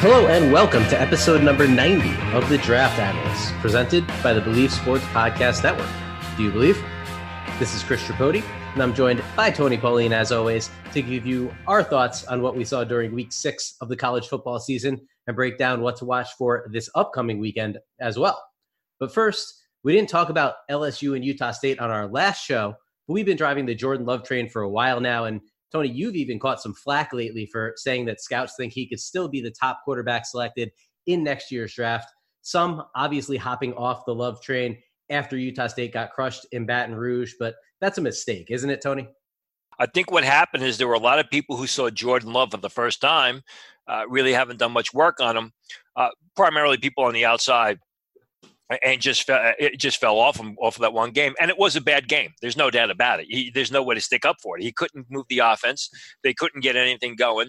Hello 0.00 0.28
and 0.28 0.50
welcome 0.50 0.82
to 0.84 0.98
episode 0.98 1.42
number 1.42 1.68
90 1.68 2.08
of 2.32 2.48
the 2.48 2.56
Draft 2.56 2.98
Analyst, 2.98 3.52
presented 3.60 4.06
by 4.22 4.32
the 4.32 4.40
Bleav 4.40 4.70
Sports 4.70 5.04
Podcast 5.04 5.62
Network. 5.62 5.90
Do 6.38 6.42
you 6.42 6.50
believe? 6.50 6.82
This 7.58 7.74
is 7.74 7.82
Chris 7.82 8.02
Tripodi, 8.04 8.42
and 8.72 8.82
I'm 8.82 8.94
joined 8.94 9.22
by 9.36 9.50
Tony 9.50 9.76
Pauline, 9.76 10.14
as 10.14 10.32
always, 10.32 10.70
to 10.94 11.02
give 11.02 11.26
you 11.26 11.54
our 11.66 11.82
thoughts 11.82 12.24
on 12.24 12.40
what 12.40 12.56
we 12.56 12.64
saw 12.64 12.82
during 12.82 13.12
week 13.12 13.30
six 13.30 13.74
of 13.82 13.90
the 13.90 13.96
college 13.96 14.28
football 14.28 14.58
season 14.58 14.98
and 15.26 15.36
break 15.36 15.58
down 15.58 15.82
what 15.82 15.96
to 15.96 16.06
watch 16.06 16.28
for 16.38 16.66
this 16.72 16.88
upcoming 16.94 17.38
weekend 17.38 17.76
as 18.00 18.18
well. 18.18 18.42
But 19.00 19.12
first, 19.12 19.52
we 19.84 19.92
didn't 19.92 20.08
talk 20.08 20.30
about 20.30 20.54
LSU 20.70 21.14
and 21.14 21.22
Utah 21.22 21.50
State 21.50 21.78
on 21.78 21.90
our 21.90 22.08
last 22.08 22.42
show, 22.42 22.74
but 23.06 23.12
we've 23.12 23.26
been 23.26 23.36
driving 23.36 23.66
the 23.66 23.74
Jordan 23.74 24.06
Love 24.06 24.24
train 24.24 24.48
for 24.48 24.62
a 24.62 24.70
while 24.70 24.98
now, 24.98 25.26
and 25.26 25.42
Tony, 25.72 25.88
you've 25.88 26.16
even 26.16 26.38
caught 26.38 26.60
some 26.60 26.74
flack 26.74 27.12
lately 27.12 27.46
for 27.46 27.74
saying 27.76 28.04
that 28.06 28.20
scouts 28.20 28.54
think 28.56 28.72
he 28.72 28.86
could 28.86 29.00
still 29.00 29.28
be 29.28 29.40
the 29.40 29.50
top 29.50 29.80
quarterback 29.84 30.26
selected 30.26 30.70
in 31.06 31.22
next 31.22 31.50
year's 31.50 31.74
draft. 31.74 32.10
Some 32.42 32.82
obviously 32.94 33.36
hopping 33.36 33.72
off 33.74 34.04
the 34.04 34.14
love 34.14 34.42
train 34.42 34.78
after 35.10 35.36
Utah 35.36 35.66
State 35.66 35.92
got 35.92 36.12
crushed 36.12 36.46
in 36.52 36.66
Baton 36.66 36.94
Rouge, 36.94 37.34
but 37.38 37.54
that's 37.80 37.98
a 37.98 38.02
mistake, 38.02 38.50
isn't 38.50 38.70
it, 38.70 38.80
Tony? 38.80 39.08
I 39.78 39.86
think 39.86 40.10
what 40.10 40.24
happened 40.24 40.62
is 40.62 40.76
there 40.76 40.88
were 40.88 40.94
a 40.94 40.98
lot 40.98 41.18
of 41.18 41.30
people 41.30 41.56
who 41.56 41.66
saw 41.66 41.88
Jordan 41.88 42.32
Love 42.32 42.50
for 42.50 42.58
the 42.58 42.68
first 42.68 43.00
time, 43.00 43.42
uh, 43.86 44.04
really 44.08 44.32
haven't 44.32 44.58
done 44.58 44.72
much 44.72 44.92
work 44.92 45.20
on 45.20 45.36
him, 45.36 45.52
uh, 45.96 46.10
primarily 46.36 46.76
people 46.76 47.04
on 47.04 47.14
the 47.14 47.24
outside 47.24 47.78
and 48.82 49.00
just 49.00 49.24
fell, 49.24 49.52
it 49.58 49.78
just 49.78 49.98
fell 49.98 50.18
off 50.18 50.38
him 50.38 50.56
off 50.60 50.76
of 50.76 50.82
that 50.82 50.92
one 50.92 51.10
game. 51.10 51.34
And 51.40 51.50
it 51.50 51.58
was 51.58 51.76
a 51.76 51.80
bad 51.80 52.08
game. 52.08 52.32
There's 52.40 52.56
no 52.56 52.70
doubt 52.70 52.90
about 52.90 53.20
it. 53.20 53.26
He, 53.28 53.50
there's 53.52 53.72
no 53.72 53.82
way 53.82 53.94
to 53.94 54.00
stick 54.00 54.24
up 54.24 54.36
for 54.42 54.56
it. 54.56 54.62
He 54.62 54.72
couldn't 54.72 55.06
move 55.10 55.26
the 55.28 55.40
offense. 55.40 55.90
They 56.22 56.34
couldn't 56.34 56.60
get 56.60 56.76
anything 56.76 57.16
going. 57.16 57.48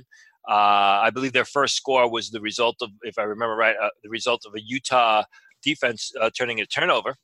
Uh, 0.49 0.99
I 1.03 1.11
believe 1.13 1.33
their 1.33 1.45
first 1.45 1.75
score 1.75 2.09
was 2.09 2.31
the 2.31 2.41
result 2.41 2.77
of, 2.81 2.89
if 3.03 3.19
I 3.19 3.23
remember 3.23 3.55
right, 3.55 3.75
uh, 3.81 3.89
the 4.03 4.09
result 4.09 4.41
of 4.47 4.55
a 4.55 4.61
Utah 4.61 5.23
defense 5.61 6.11
uh, 6.19 6.31
turning 6.35 6.59
a 6.59 6.65
turnover. 6.65 7.15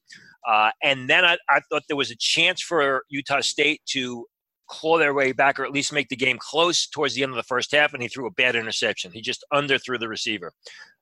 Uh, 0.47 0.69
and 0.83 1.09
then 1.09 1.25
I, 1.25 1.37
I 1.49 1.61
thought 1.61 1.83
there 1.87 1.97
was 1.97 2.11
a 2.11 2.15
chance 2.17 2.61
for 2.61 3.03
Utah 3.09 3.41
State 3.41 3.81
to 3.87 4.27
claw 4.67 4.97
their 4.97 5.13
way 5.13 5.31
back 5.31 5.59
or 5.59 5.65
at 5.65 5.71
least 5.71 5.93
make 5.93 6.09
the 6.09 6.15
game 6.15 6.37
close 6.39 6.87
towards 6.87 7.15
the 7.15 7.23
end 7.23 7.31
of 7.31 7.37
the 7.37 7.43
first 7.43 7.71
half, 7.71 7.93
and 7.93 8.03
he 8.03 8.09
threw 8.09 8.27
a 8.27 8.31
bad 8.31 8.55
interception. 8.55 9.11
He 9.11 9.21
just 9.21 9.43
underthrew 9.51 9.99
the 9.99 10.09
receiver. 10.09 10.53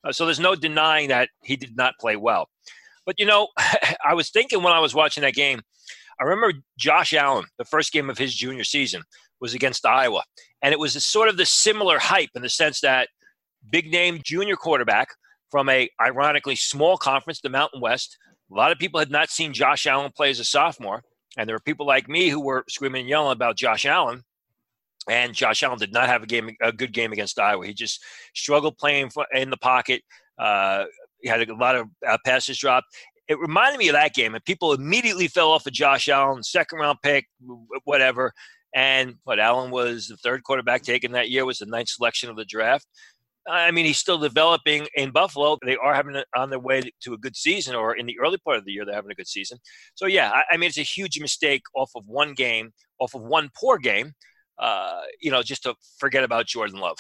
Uh, 0.04 0.12
so 0.12 0.26
there's 0.26 0.40
no 0.40 0.56
denying 0.56 1.10
that 1.10 1.30
he 1.44 1.56
did 1.56 1.76
not 1.76 1.96
play 2.00 2.16
well. 2.16 2.48
But 3.06 3.20
you 3.20 3.26
know, 3.26 3.50
I 4.06 4.14
was 4.14 4.30
thinking 4.30 4.64
when 4.64 4.74
I 4.74 4.80
was 4.80 4.96
watching 4.96 5.22
that 5.22 5.34
game, 5.34 5.62
I 6.20 6.24
remember 6.24 6.58
Josh 6.78 7.14
Allen, 7.14 7.46
the 7.58 7.66
first 7.66 7.92
game 7.92 8.10
of 8.10 8.18
his 8.18 8.34
junior 8.34 8.64
season 8.64 9.04
was 9.42 9.54
against 9.54 9.86
Iowa. 9.86 10.24
And 10.62 10.74
it 10.74 10.80
was 10.80 11.04
sort 11.04 11.30
of 11.30 11.38
the 11.38 11.46
similar 11.46 12.00
hype 12.00 12.30
in 12.36 12.42
the 12.42 12.50
sense 12.50 12.80
that 12.82 13.10
big 13.70 13.92
name 13.92 14.22
junior 14.24 14.56
quarterback 14.56 15.10
from 15.52 15.70
a 15.70 15.90
ironically 16.02 16.56
small 16.56 16.98
conference, 16.98 17.42
the 17.42 17.50
Mountain 17.50 17.82
West. 17.82 18.18
A 18.52 18.56
lot 18.56 18.72
of 18.72 18.78
people 18.78 19.00
had 19.00 19.12
not 19.12 19.30
seen 19.30 19.54
Josh 19.54 19.86
Allen 19.86 20.12
play 20.16 20.30
as 20.30 20.40
a 20.40 20.46
sophomore. 20.46 21.04
And 21.38 21.48
there 21.48 21.56
were 21.56 21.62
people 21.62 21.86
like 21.86 22.08
me 22.08 22.30
who 22.30 22.40
were 22.40 22.64
screaming 22.70 23.02
and 23.02 23.10
yelling 23.10 23.34
about 23.34 23.58
Josh 23.58 23.86
Allen. 23.86 24.24
And 25.10 25.34
Josh 25.34 25.62
Allen 25.64 25.78
did 25.78 25.94
not 25.94 26.08
have 26.08 26.24
a 26.24 26.28
game, 26.28 26.50
a 26.62 26.72
good 26.72 26.94
game 26.94 27.12
against 27.12 27.40
Iowa. 27.40 27.68
He 27.68 27.74
just 27.74 28.04
struggled 28.34 28.78
playing 28.78 29.12
in 29.34 29.50
the 29.50 29.58
pocket. 29.58 30.02
Uh, 30.40 30.86
had 31.30 31.48
a 31.48 31.56
lot 31.56 31.76
of 31.76 31.88
uh, 32.08 32.18
passes 32.26 32.58
dropped. 32.58 32.88
It 33.28 33.40
reminded 33.40 33.80
me 33.80 33.88
of 33.88 33.94
that 33.94 34.14
game, 34.14 34.36
and 34.36 34.46
people 34.46 34.74
immediately 34.74 35.28
fell 35.28 35.52
off 35.52 35.66
of 35.66 35.74
Josh 35.74 36.08
Allen, 36.10 36.44
second 36.44 36.80
round 36.80 37.00
pick, 37.02 37.26
whatever. 37.84 38.32
And 38.76 39.16
what 39.24 39.40
Allen 39.40 39.72
was 39.72 40.08
the 40.08 40.18
third 40.18 40.44
quarterback 40.44 40.84
taken 40.84 41.14
that 41.14 41.30
year, 41.30 41.46
was 41.46 41.60
the 41.60 41.66
ninth 41.66 41.90
selection 41.90 42.30
of 42.30 42.36
the 42.36 42.46
draft. 42.46 42.86
I 43.48 43.72
mean, 43.72 43.86
he's 43.86 44.00
still 44.00 44.18
developing 44.18 44.88
in 44.96 45.12
Buffalo. 45.12 45.58
They 45.64 45.76
are 45.78 45.94
having 45.94 46.16
it 46.16 46.26
on 46.36 46.50
their 46.50 46.60
way 46.60 46.82
to 47.02 47.14
a 47.14 47.18
good 47.18 47.36
season, 47.36 47.76
or 47.76 47.96
in 47.96 48.06
the 48.06 48.18
early 48.20 48.38
part 48.40 48.58
of 48.58 48.66
the 48.66 48.72
year, 48.72 48.86
they're 48.86 48.96
having 48.96 49.12
a 49.12 49.16
good 49.16 49.28
season. 49.28 49.60
So, 49.94 50.08
yeah, 50.08 50.32
I, 50.32 50.44
I 50.52 50.58
mean, 50.58 50.68
it's 50.68 50.78
a 50.78 50.82
huge 50.82 51.20
mistake 51.20 51.62
off 51.76 51.92
of 51.96 52.04
one 52.08 52.34
game, 52.34 52.72
off 53.00 53.14
of 53.14 53.22
one 53.22 53.50
poor 53.56 53.78
game, 53.78 54.14
uh, 54.60 55.02
you 55.22 55.32
know, 55.32 55.44
just 55.44 55.64
to 55.64 55.76
forget 56.00 56.24
about 56.24 56.48
Jordan 56.48 56.80
Love. 56.80 56.98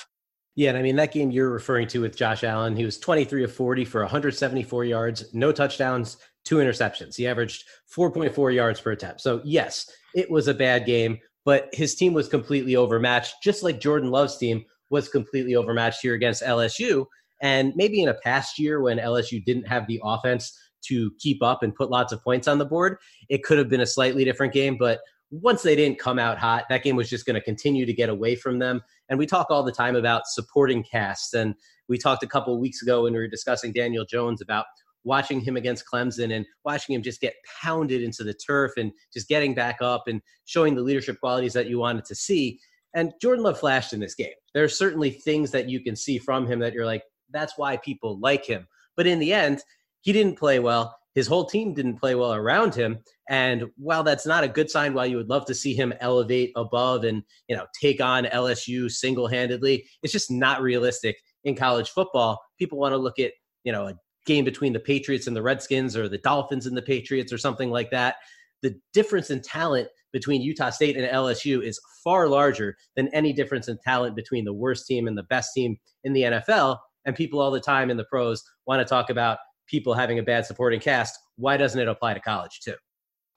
Yeah, 0.56 0.70
and 0.70 0.78
I 0.78 0.82
mean 0.82 0.96
that 0.96 1.12
game 1.12 1.32
you're 1.32 1.50
referring 1.50 1.88
to 1.90 2.00
with 2.00 2.16
Josh 2.16 2.44
Allen, 2.44 2.76
he 2.76 2.86
was 2.86 2.98
23 2.98 3.44
of 3.44 3.54
40 3.54 3.86
for 3.86 4.02
174 4.02 4.86
yards, 4.86 5.34
no 5.34 5.52
touchdowns, 5.52 6.18
two 6.46 6.58
interceptions. 6.58 7.16
He 7.16 7.28
averaged 7.28 7.66
4.4 7.94 8.54
yards 8.56 8.80
per 8.80 8.92
attempt. 8.92 9.20
So 9.22 9.42
yes, 9.44 9.90
it 10.14 10.32
was 10.32 10.48
a 10.48 10.54
bad 10.54 10.86
game, 10.86 11.20
but 11.44 11.70
his 11.74 11.96
team 11.96 12.14
was 12.14 12.30
completely 12.30 12.76
overmatched, 12.78 13.36
just 13.44 13.64
like 13.64 13.82
Jordan 13.82 14.12
Love's 14.12 14.38
team 14.38 14.64
was 14.90 15.10
completely 15.10 15.56
overmatched 15.56 16.02
here 16.02 16.14
against 16.14 16.44
LSU. 16.44 17.06
And 17.42 17.74
maybe 17.76 18.02
in 18.02 18.10
a 18.10 18.14
past 18.14 18.58
year 18.58 18.82
when 18.82 18.98
LSU 18.98 19.44
didn't 19.44 19.68
have 19.68 19.88
the 19.88 20.00
offense 20.04 20.58
to 20.84 21.12
keep 21.20 21.44
up 21.44 21.64
and 21.64 21.76
put 21.76 21.90
lots 21.90 22.14
of 22.14 22.24
points 22.24 22.48
on 22.48 22.60
the 22.60 22.66
board, 22.66 22.98
it 23.28 23.44
could 23.44 23.58
have 23.58 23.68
been 23.70 23.82
a 23.82 23.86
slightly 23.86 24.24
different 24.24 24.54
game. 24.54 24.78
But 24.78 25.02
once 25.42 25.62
they 25.62 25.76
didn't 25.76 26.00
come 26.00 26.20
out 26.20 26.38
hot, 26.38 26.66
that 26.70 26.84
game 26.84 26.96
was 26.96 27.10
just 27.10 27.26
going 27.26 27.36
to 27.36 27.42
continue 27.42 27.86
to 27.86 27.94
get 27.94 28.10
away 28.10 28.36
from 28.36 28.60
them. 28.60 28.82
And 29.10 29.20
we 29.20 29.26
talk 29.26 29.48
all 29.50 29.64
the 29.64 29.72
time 29.72 29.96
about 29.96 30.28
supporting 30.28 30.84
casts. 30.84 31.34
And 31.34 31.56
we 31.88 31.98
talked 31.98 32.24
a 32.24 32.28
couple 32.28 32.54
of 32.54 32.60
weeks 32.60 32.82
ago 32.82 33.04
when 33.04 33.14
we 33.14 33.20
were 33.20 33.28
discussing 33.28 33.72
Daniel 33.74 34.06
Jones 34.06 34.42
about 34.42 34.66
watching 35.04 35.40
him 35.40 35.56
against 35.56 35.86
Clemson 35.92 36.36
and 36.36 36.46
watching 36.64 36.96
him 36.96 37.04
just 37.04 37.22
get 37.22 37.36
pounded 37.62 38.02
into 38.02 38.24
the 38.24 38.34
turf 38.34 38.72
and 38.78 38.92
just 39.14 39.28
getting 39.28 39.54
back 39.54 39.78
up 39.82 40.08
and 40.08 40.22
showing 40.46 40.76
the 40.76 40.82
leadership 40.82 41.20
qualities 41.20 41.54
that 41.54 41.68
you 41.68 41.80
wanted 41.80 42.06
to 42.06 42.16
see. 42.16 42.60
And 42.96 43.14
Jordan 43.22 43.44
Love 43.44 43.60
flashed 43.60 43.94
in 43.94 44.00
this 44.00 44.16
game. 44.16 44.34
There 44.54 44.64
are 44.64 44.70
certainly 44.70 45.12
things 45.12 45.52
that 45.52 45.70
you 45.70 45.82
can 45.82 45.96
see 45.96 46.18
from 46.18 46.48
him 46.48 46.60
that 46.60 46.74
you're 46.74 46.86
like, 46.86 47.04
that's 47.30 47.54
why 47.58 47.78
people 47.78 48.20
like 48.20 48.46
him. 48.46 48.68
But 48.96 49.06
in 49.06 49.20
the 49.20 49.34
end, 49.34 49.62
he 50.02 50.12
didn't 50.12 50.40
play 50.40 50.60
well 50.60 50.96
his 51.16 51.28
whole 51.28 51.46
team 51.46 51.74
didn't 51.74 52.00
play 52.00 52.14
well 52.14 52.34
around 52.34 52.76
him. 52.76 53.00
And 53.30 53.66
while 53.78 54.04
that's 54.04 54.28
not 54.28 54.44
a 54.44 54.50
good 54.50 54.70
sign, 54.70 54.94
while 54.94 55.06
you 55.06 55.18
would 55.18 55.30
love 55.30 55.46
to 55.46 55.56
see 55.56 55.74
him 55.74 55.94
elevate 56.02 56.52
above 56.56 57.06
and 57.06 57.24
you 57.48 57.56
know 57.56 57.66
take 57.82 58.02
on 58.02 58.26
LSU 58.26 58.92
single 58.92 59.28
handedly, 59.28 59.86
it's 60.04 60.14
just 60.14 60.30
not 60.30 60.62
realistic 60.62 61.18
in 61.46 61.56
college 61.56 61.90
football. 61.90 62.40
People 62.60 62.78
want 62.78 62.94
to 62.94 62.98
look 62.98 63.18
at 63.18 63.32
you 63.64 63.72
know 63.72 63.88
a 63.88 63.96
game 64.26 64.46
between 64.46 64.74
the 64.74 64.80
Patriots 64.80 65.28
and 65.28 65.36
the 65.36 65.42
Redskins 65.42 65.96
or 65.96 66.10
the 66.10 66.18
Dolphins 66.18 66.66
and 66.66 66.78
the 66.78 66.82
Patriots 66.82 67.32
or 67.32 67.38
something 67.38 67.72
like 67.72 67.92
that. 67.92 68.16
The 68.62 68.76
difference 68.94 69.30
in 69.30 69.42
talent 69.42 69.88
between 70.12 70.42
Utah 70.42 70.70
State 70.70 70.98
and 70.98 71.08
LSU 71.08 71.64
is 71.64 71.80
far 72.04 72.28
larger 72.28 72.76
than 72.96 73.08
any 73.10 73.34
difference 73.34 73.68
in 73.68 73.78
talent 73.84 74.16
between 74.16 74.46
the 74.46 74.54
worst 74.54 74.88
team 74.88 75.08
and 75.08 75.18
the 75.18 75.24
best 75.24 75.52
team 75.54 75.78
in 76.04 76.14
the 76.14 76.22
NFL. 76.22 76.78
And 77.06 77.16
people 77.16 77.40
all 77.40 77.52
the 77.52 77.60
time 77.60 77.90
in 77.90 77.98
the 77.98 78.06
pros 78.06 78.44
want 78.66 78.80
to 78.80 78.86
talk 78.86 79.10
about 79.10 79.38
people 79.68 79.94
having 79.94 80.20
a 80.20 80.24
bad 80.24 80.46
supporting 80.46 80.80
cast, 80.80 81.18
why 81.38 81.58
doesn't 81.58 81.80
it 81.80 81.88
apply 81.88 82.14
to 82.14 82.20
college 82.20 82.60
too? 82.64 82.76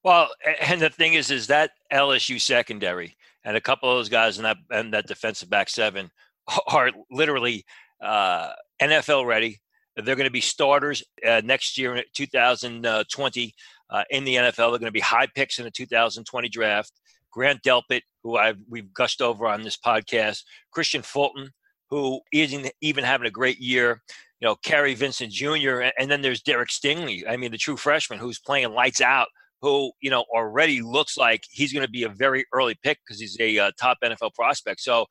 Well, 0.05 0.29
and 0.61 0.81
the 0.81 0.91
thing 0.91 1.15
is, 1.15 1.31
is 1.31 1.49
that 1.49 1.73
LSU 1.93 2.41
secondary 2.41 3.17
and 3.45 3.57
a 3.57 3.61
couple 3.61 3.91
of 3.91 3.97
those 3.99 4.09
guys 4.09 4.39
in 4.39 4.45
that 4.45 4.57
and 4.71 4.93
that 4.95 5.07
defensive 5.07 5.51
back 5.51 5.69
seven 5.69 6.11
are 6.69 6.91
literally 7.11 7.65
uh, 8.03 8.53
NFL 8.81 9.27
ready. 9.27 9.61
They're 9.97 10.15
going 10.17 10.29
to 10.29 10.31
be 10.31 10.41
starters 10.41 11.03
uh, 11.27 11.43
next 11.45 11.77
year 11.77 11.97
in 11.97 12.05
2020 12.15 13.55
uh, 13.91 14.05
in 14.11 14.25
the 14.25 14.37
NFL. 14.37 14.55
They're 14.55 14.69
going 14.69 14.85
to 14.85 14.93
be 14.93 15.01
high 15.01 15.27
picks 15.35 15.59
in 15.59 15.65
the 15.65 15.73
2020 15.73 16.49
draft. 16.49 16.93
Grant 17.33 17.63
Delpit, 17.63 18.03
who 18.23 18.37
I've, 18.37 18.59
we've 18.69 18.93
gushed 18.95 19.21
over 19.21 19.47
on 19.47 19.63
this 19.63 19.77
podcast, 19.77 20.45
Kristian 20.75 21.05
Fulton, 21.05 21.51
who 21.91 22.21
isn't 22.33 22.71
even 22.81 23.05
having 23.05 23.27
a 23.27 23.31
great 23.31 23.59
year 23.59 24.03
you 24.41 24.47
know, 24.47 24.57
Kary 24.57 24.95
Vincent 24.95 25.33
Jr. 25.33 25.91
And 25.99 26.11
then 26.11 26.23
there's 26.23 26.43
Derek 26.43 26.71
Stingley. 26.71 27.29
I 27.29 27.37
mean, 27.37 27.51
the 27.51 27.59
true 27.59 27.77
freshman 27.77 28.19
who's 28.19 28.39
playing 28.39 28.73
lights 28.73 29.01
out, 29.01 29.29
who, 29.61 29.91
you 30.01 30.11
know, 30.11 30.25
already 30.35 30.81
looks 30.81 31.17
like 31.17 31.43
he's 31.51 31.73
going 31.73 31.85
to 31.85 31.91
be 31.91 32.05
a 32.05 32.09
very 32.09 32.45
early 32.53 32.77
pick 32.83 32.99
because 33.05 33.21
he's 33.21 33.37
a 33.41 33.59
uh, 33.59 33.71
top 33.81 33.99
NFL 34.05 34.35
prospect. 34.35 34.81
So 34.81 35.07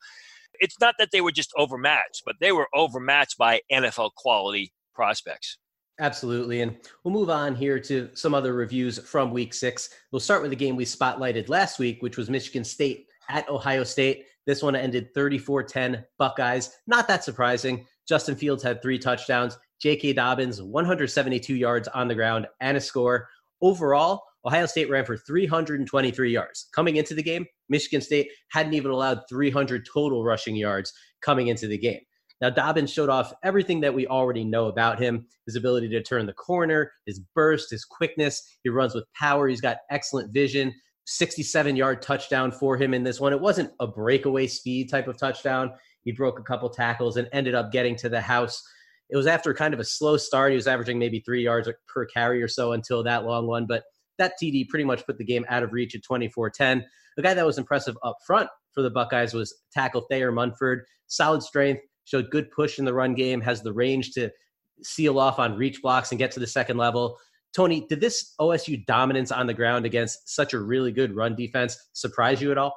it's 0.54 0.80
not 0.80 0.94
that 0.98 1.10
they 1.12 1.20
were 1.20 1.32
just 1.32 1.52
overmatched, 1.56 2.22
but 2.24 2.36
they 2.40 2.52
were 2.52 2.68
overmatched 2.74 3.36
by 3.36 3.60
NFL 3.70 4.12
quality 4.16 4.72
prospects. 4.94 5.58
Absolutely. 6.00 6.60
And 6.62 6.76
we'll 7.02 7.12
move 7.12 7.28
on 7.28 7.56
here 7.56 7.80
to 7.80 8.10
some 8.14 8.32
other 8.32 8.54
reviews 8.54 8.98
from 8.98 9.32
week 9.32 9.52
six. 9.52 9.90
We'll 10.12 10.20
start 10.20 10.42
with 10.42 10.50
the 10.50 10.56
game 10.56 10.76
we 10.76 10.84
spotlighted 10.84 11.48
last 11.48 11.78
week, 11.78 12.02
which 12.02 12.16
was 12.16 12.30
Michigan 12.30 12.64
State 12.64 13.06
at 13.28 13.48
Ohio 13.48 13.84
State. 13.84 14.24
This 14.46 14.62
one 14.62 14.76
ended 14.76 15.12
34 15.12 15.64
10 15.64 16.04
Buckeyes. 16.16 16.76
Not 16.86 17.08
that 17.08 17.24
surprising. 17.24 17.84
Justin 18.08 18.36
Fields 18.36 18.62
had 18.62 18.80
three 18.80 18.98
touchdowns. 18.98 19.58
J.K. 19.80 20.14
Dobbins, 20.14 20.62
172 20.62 21.54
yards 21.54 21.88
on 21.88 22.08
the 22.08 22.14
ground 22.14 22.46
and 22.60 22.76
a 22.76 22.80
score. 22.80 23.28
Overall, 23.60 24.22
Ohio 24.44 24.66
State 24.66 24.88
ran 24.88 25.04
for 25.04 25.16
323 25.16 26.32
yards. 26.32 26.68
Coming 26.74 26.96
into 26.96 27.14
the 27.14 27.22
game, 27.22 27.46
Michigan 27.68 28.00
State 28.00 28.28
hadn't 28.50 28.74
even 28.74 28.90
allowed 28.90 29.20
300 29.28 29.86
total 29.92 30.24
rushing 30.24 30.56
yards 30.56 30.92
coming 31.20 31.48
into 31.48 31.66
the 31.66 31.78
game. 31.78 32.00
Now, 32.40 32.50
Dobbins 32.50 32.92
showed 32.92 33.08
off 33.08 33.34
everything 33.42 33.80
that 33.80 33.94
we 33.94 34.06
already 34.06 34.44
know 34.44 34.66
about 34.66 35.00
him 35.00 35.26
his 35.46 35.56
ability 35.56 35.88
to 35.88 36.02
turn 36.02 36.26
the 36.26 36.32
corner, 36.32 36.92
his 37.04 37.20
burst, 37.34 37.70
his 37.70 37.84
quickness. 37.84 38.42
He 38.62 38.70
runs 38.70 38.94
with 38.94 39.04
power. 39.18 39.48
He's 39.48 39.60
got 39.60 39.78
excellent 39.90 40.32
vision. 40.32 40.72
67 41.06 41.74
yard 41.74 42.02
touchdown 42.02 42.52
for 42.52 42.76
him 42.76 42.94
in 42.94 43.02
this 43.02 43.18
one. 43.18 43.32
It 43.32 43.40
wasn't 43.40 43.72
a 43.80 43.86
breakaway 43.86 44.46
speed 44.46 44.90
type 44.90 45.08
of 45.08 45.16
touchdown. 45.16 45.72
He 46.08 46.12
broke 46.12 46.40
a 46.40 46.42
couple 46.42 46.70
tackles 46.70 47.18
and 47.18 47.28
ended 47.32 47.54
up 47.54 47.70
getting 47.70 47.94
to 47.96 48.08
the 48.08 48.22
house. 48.22 48.62
It 49.10 49.16
was 49.18 49.26
after 49.26 49.52
kind 49.52 49.74
of 49.74 49.80
a 49.80 49.84
slow 49.84 50.16
start. 50.16 50.52
He 50.52 50.56
was 50.56 50.66
averaging 50.66 50.98
maybe 50.98 51.20
three 51.20 51.42
yards 51.42 51.68
per 51.86 52.06
carry 52.06 52.42
or 52.42 52.48
so 52.48 52.72
until 52.72 53.02
that 53.02 53.26
long 53.26 53.46
one, 53.46 53.66
but 53.66 53.82
that 54.16 54.32
TD 54.42 54.70
pretty 54.70 54.86
much 54.86 55.04
put 55.04 55.18
the 55.18 55.24
game 55.24 55.44
out 55.50 55.62
of 55.62 55.74
reach 55.74 55.94
at 55.94 56.02
24 56.02 56.48
10. 56.48 56.82
The 57.18 57.22
guy 57.22 57.34
that 57.34 57.44
was 57.44 57.58
impressive 57.58 57.98
up 58.02 58.16
front 58.26 58.48
for 58.72 58.80
the 58.80 58.88
Buckeyes 58.88 59.34
was 59.34 59.54
tackle 59.70 60.06
Thayer 60.08 60.32
Munford. 60.32 60.86
Solid 61.08 61.42
strength, 61.42 61.82
showed 62.06 62.30
good 62.30 62.50
push 62.52 62.78
in 62.78 62.86
the 62.86 62.94
run 62.94 63.14
game, 63.14 63.42
has 63.42 63.60
the 63.60 63.74
range 63.74 64.12
to 64.12 64.30
seal 64.82 65.18
off 65.18 65.38
on 65.38 65.58
reach 65.58 65.82
blocks 65.82 66.10
and 66.10 66.18
get 66.18 66.30
to 66.30 66.40
the 66.40 66.46
second 66.46 66.78
level. 66.78 67.18
Tony, 67.54 67.86
did 67.86 68.00
this 68.00 68.32
OSU 68.40 68.86
dominance 68.86 69.30
on 69.30 69.46
the 69.46 69.52
ground 69.52 69.84
against 69.84 70.26
such 70.26 70.54
a 70.54 70.58
really 70.58 70.90
good 70.90 71.14
run 71.14 71.36
defense 71.36 71.76
surprise 71.92 72.40
you 72.40 72.50
at 72.50 72.56
all? 72.56 72.74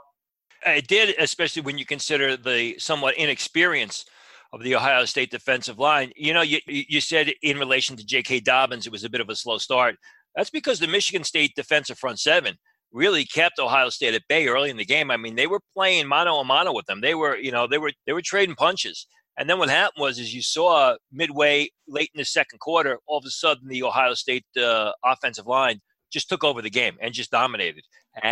It 0.65 0.87
did, 0.87 1.15
especially 1.17 1.63
when 1.63 1.77
you 1.77 1.85
consider 1.85 2.37
the 2.37 2.77
somewhat 2.77 3.15
inexperience 3.15 4.05
of 4.53 4.61
the 4.61 4.75
Ohio 4.75 5.05
State 5.05 5.31
defensive 5.31 5.79
line. 5.79 6.11
You 6.15 6.33
know, 6.33 6.41
you, 6.41 6.59
you 6.67 7.01
said 7.01 7.31
in 7.41 7.57
relation 7.57 7.95
to 7.97 8.05
J.K. 8.05 8.41
Dobbins, 8.41 8.85
it 8.85 8.91
was 8.91 9.03
a 9.03 9.09
bit 9.09 9.21
of 9.21 9.29
a 9.29 9.35
slow 9.35 9.57
start. 9.57 9.95
That's 10.35 10.49
because 10.49 10.79
the 10.79 10.87
Michigan 10.87 11.23
State 11.23 11.55
defensive 11.55 11.97
front 11.97 12.19
seven 12.19 12.57
really 12.91 13.25
kept 13.25 13.59
Ohio 13.59 13.89
State 13.89 14.13
at 14.13 14.27
bay 14.27 14.47
early 14.47 14.69
in 14.69 14.77
the 14.77 14.85
game. 14.85 15.11
I 15.11 15.17
mean, 15.17 15.35
they 15.35 15.47
were 15.47 15.61
playing 15.73 16.07
mano 16.07 16.35
a 16.35 16.43
mano 16.43 16.73
with 16.73 16.85
them. 16.85 17.01
They 17.01 17.15
were, 17.15 17.37
you 17.37 17.51
know, 17.51 17.67
they 17.67 17.77
were 17.77 17.91
they 18.05 18.13
were 18.13 18.21
trading 18.21 18.55
punches. 18.55 19.07
And 19.37 19.49
then 19.49 19.59
what 19.59 19.69
happened 19.69 20.01
was, 20.01 20.19
is 20.19 20.35
you 20.35 20.41
saw 20.41 20.95
midway 21.11 21.69
late 21.87 22.11
in 22.13 22.19
the 22.19 22.25
second 22.25 22.59
quarter, 22.59 22.99
all 23.07 23.17
of 23.17 23.25
a 23.25 23.29
sudden 23.29 23.67
the 23.69 23.83
Ohio 23.83 24.13
State 24.13 24.45
uh, 24.61 24.91
offensive 25.05 25.47
line 25.47 25.79
just 26.11 26.29
took 26.29 26.43
over 26.43 26.61
the 26.61 26.69
game 26.69 26.97
and 27.01 27.13
just 27.13 27.31
dominated. 27.31 27.83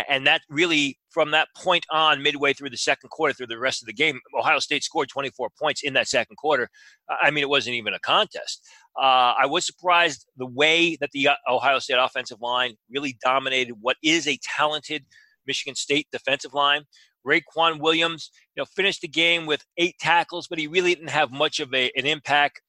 And 0.08 0.26
that 0.26 0.42
really, 0.50 0.98
from 1.08 1.30
that 1.30 1.48
point 1.56 1.86
on, 1.90 2.22
midway 2.22 2.52
through 2.52 2.70
the 2.70 2.76
second 2.76 3.08
quarter, 3.08 3.32
through 3.32 3.46
the 3.46 3.58
rest 3.58 3.82
of 3.82 3.86
the 3.86 3.94
game, 3.94 4.20
Ohio 4.38 4.58
State 4.58 4.84
scored 4.84 5.08
24 5.08 5.48
points 5.58 5.82
in 5.82 5.94
that 5.94 6.06
second 6.06 6.36
quarter. 6.36 6.68
I 7.08 7.30
mean, 7.30 7.42
it 7.42 7.48
wasn't 7.48 7.76
even 7.76 7.94
a 7.94 7.98
contest. 7.98 8.62
Uh, 9.00 9.34
I 9.40 9.46
was 9.46 9.64
surprised 9.64 10.26
the 10.36 10.46
way 10.46 10.96
that 11.00 11.10
the 11.12 11.28
uh, 11.28 11.34
Ohio 11.48 11.78
State 11.78 11.96
offensive 11.98 12.42
line 12.42 12.74
really 12.90 13.16
dominated 13.24 13.74
what 13.80 13.96
is 14.02 14.28
a 14.28 14.38
talented 14.42 15.06
Michigan 15.46 15.74
State 15.74 16.08
defensive 16.12 16.52
line. 16.52 16.82
Raequan 17.26 17.80
Williams, 17.80 18.30
you 18.54 18.60
know, 18.60 18.66
finished 18.66 19.02
the 19.02 19.08
game 19.08 19.46
with 19.46 19.64
eight 19.78 19.96
tackles, 19.98 20.46
but 20.48 20.58
he 20.58 20.66
really 20.66 20.94
didn't 20.94 21.10
have 21.10 21.30
much 21.30 21.60
of 21.60 21.72
a, 21.74 21.90
an 21.96 22.06
impact. 22.06 22.60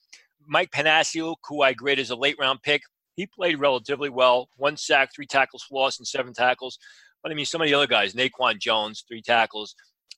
Mike 0.47 0.71
Panasiuk, 0.71 1.35
who 1.47 1.61
I 1.61 1.73
grade 1.73 1.99
as 1.99 2.09
a 2.09 2.15
late 2.15 2.35
round 2.39 2.61
pick, 2.61 2.81
he 3.21 3.27
played 3.27 3.59
relatively 3.59 4.09
well. 4.09 4.49
One 4.57 4.75
sack, 4.75 5.11
three 5.13 5.27
tackles 5.27 5.61
for 5.61 5.79
loss, 5.79 5.99
and 5.99 6.07
seven 6.07 6.33
tackles. 6.33 6.79
But 7.21 7.31
I 7.31 7.35
mean, 7.35 7.45
some 7.45 7.61
of 7.61 7.67
the 7.67 7.75
other 7.75 7.85
guys, 7.85 8.15
Naquan 8.15 8.59
Jones, 8.59 9.03
three 9.07 9.21
tackles. 9.21 9.75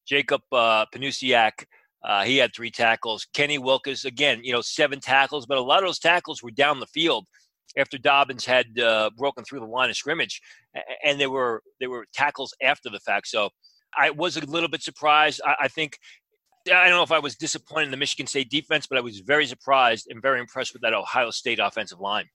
Jacob 0.08 0.42
uh, 0.54 0.86
Panasiuk, 0.96 1.66
uh, 2.06 2.24
he 2.24 2.38
had 2.38 2.56
three 2.56 2.72
tackles. 2.72 3.28
Kenny 3.34 3.60
Willekes, 3.60 4.06
again, 4.06 4.40
you 4.42 4.54
know, 4.54 4.62
seven 4.62 5.02
tackles, 5.02 5.46
but 5.46 5.58
a 5.58 5.62
lot 5.62 5.80
of 5.80 5.88
those 5.90 6.00
tackles 6.00 6.42
were 6.42 6.52
down 6.52 6.80
the 6.80 6.88
field 6.88 7.26
after 7.78 7.98
Dobbins 7.98 8.46
had 8.46 8.80
uh, 8.80 9.10
broken 9.18 9.44
through 9.44 9.60
the 9.60 9.66
line 9.66 9.90
of 9.90 9.98
scrimmage, 9.98 10.42
and 11.04 11.20
they 11.20 11.28
were 11.28 11.62
they 11.82 11.88
were 11.88 12.06
tackles 12.14 12.54
after 12.62 12.90
the 12.90 13.02
fact. 13.02 13.28
So 13.28 13.50
I 13.98 14.12
was 14.12 14.38
a 14.38 14.46
little 14.46 14.70
bit 14.70 14.82
surprised. 14.82 15.42
I, 15.46 15.56
I 15.64 15.68
think 15.68 15.98
I 16.68 16.88
don't 16.88 16.98
know 16.98 17.04
if 17.04 17.12
I 17.12 17.20
was 17.20 17.36
disappointed 17.36 17.86
in 17.86 17.92
the 17.92 17.98
Michigan 17.98 18.28
State 18.28 18.50
defense, 18.50 18.88
but 18.88 18.98
I 18.98 19.02
was 19.02 19.20
very 19.20 19.46
surprised 19.46 20.08
and 20.10 20.22
very 20.22 20.40
impressed 20.40 20.72
with 20.72 20.84
that 20.84 20.94
Ohio 20.94 21.32
State 21.32 21.60
offensive 21.60 22.00
line. 22.00 22.30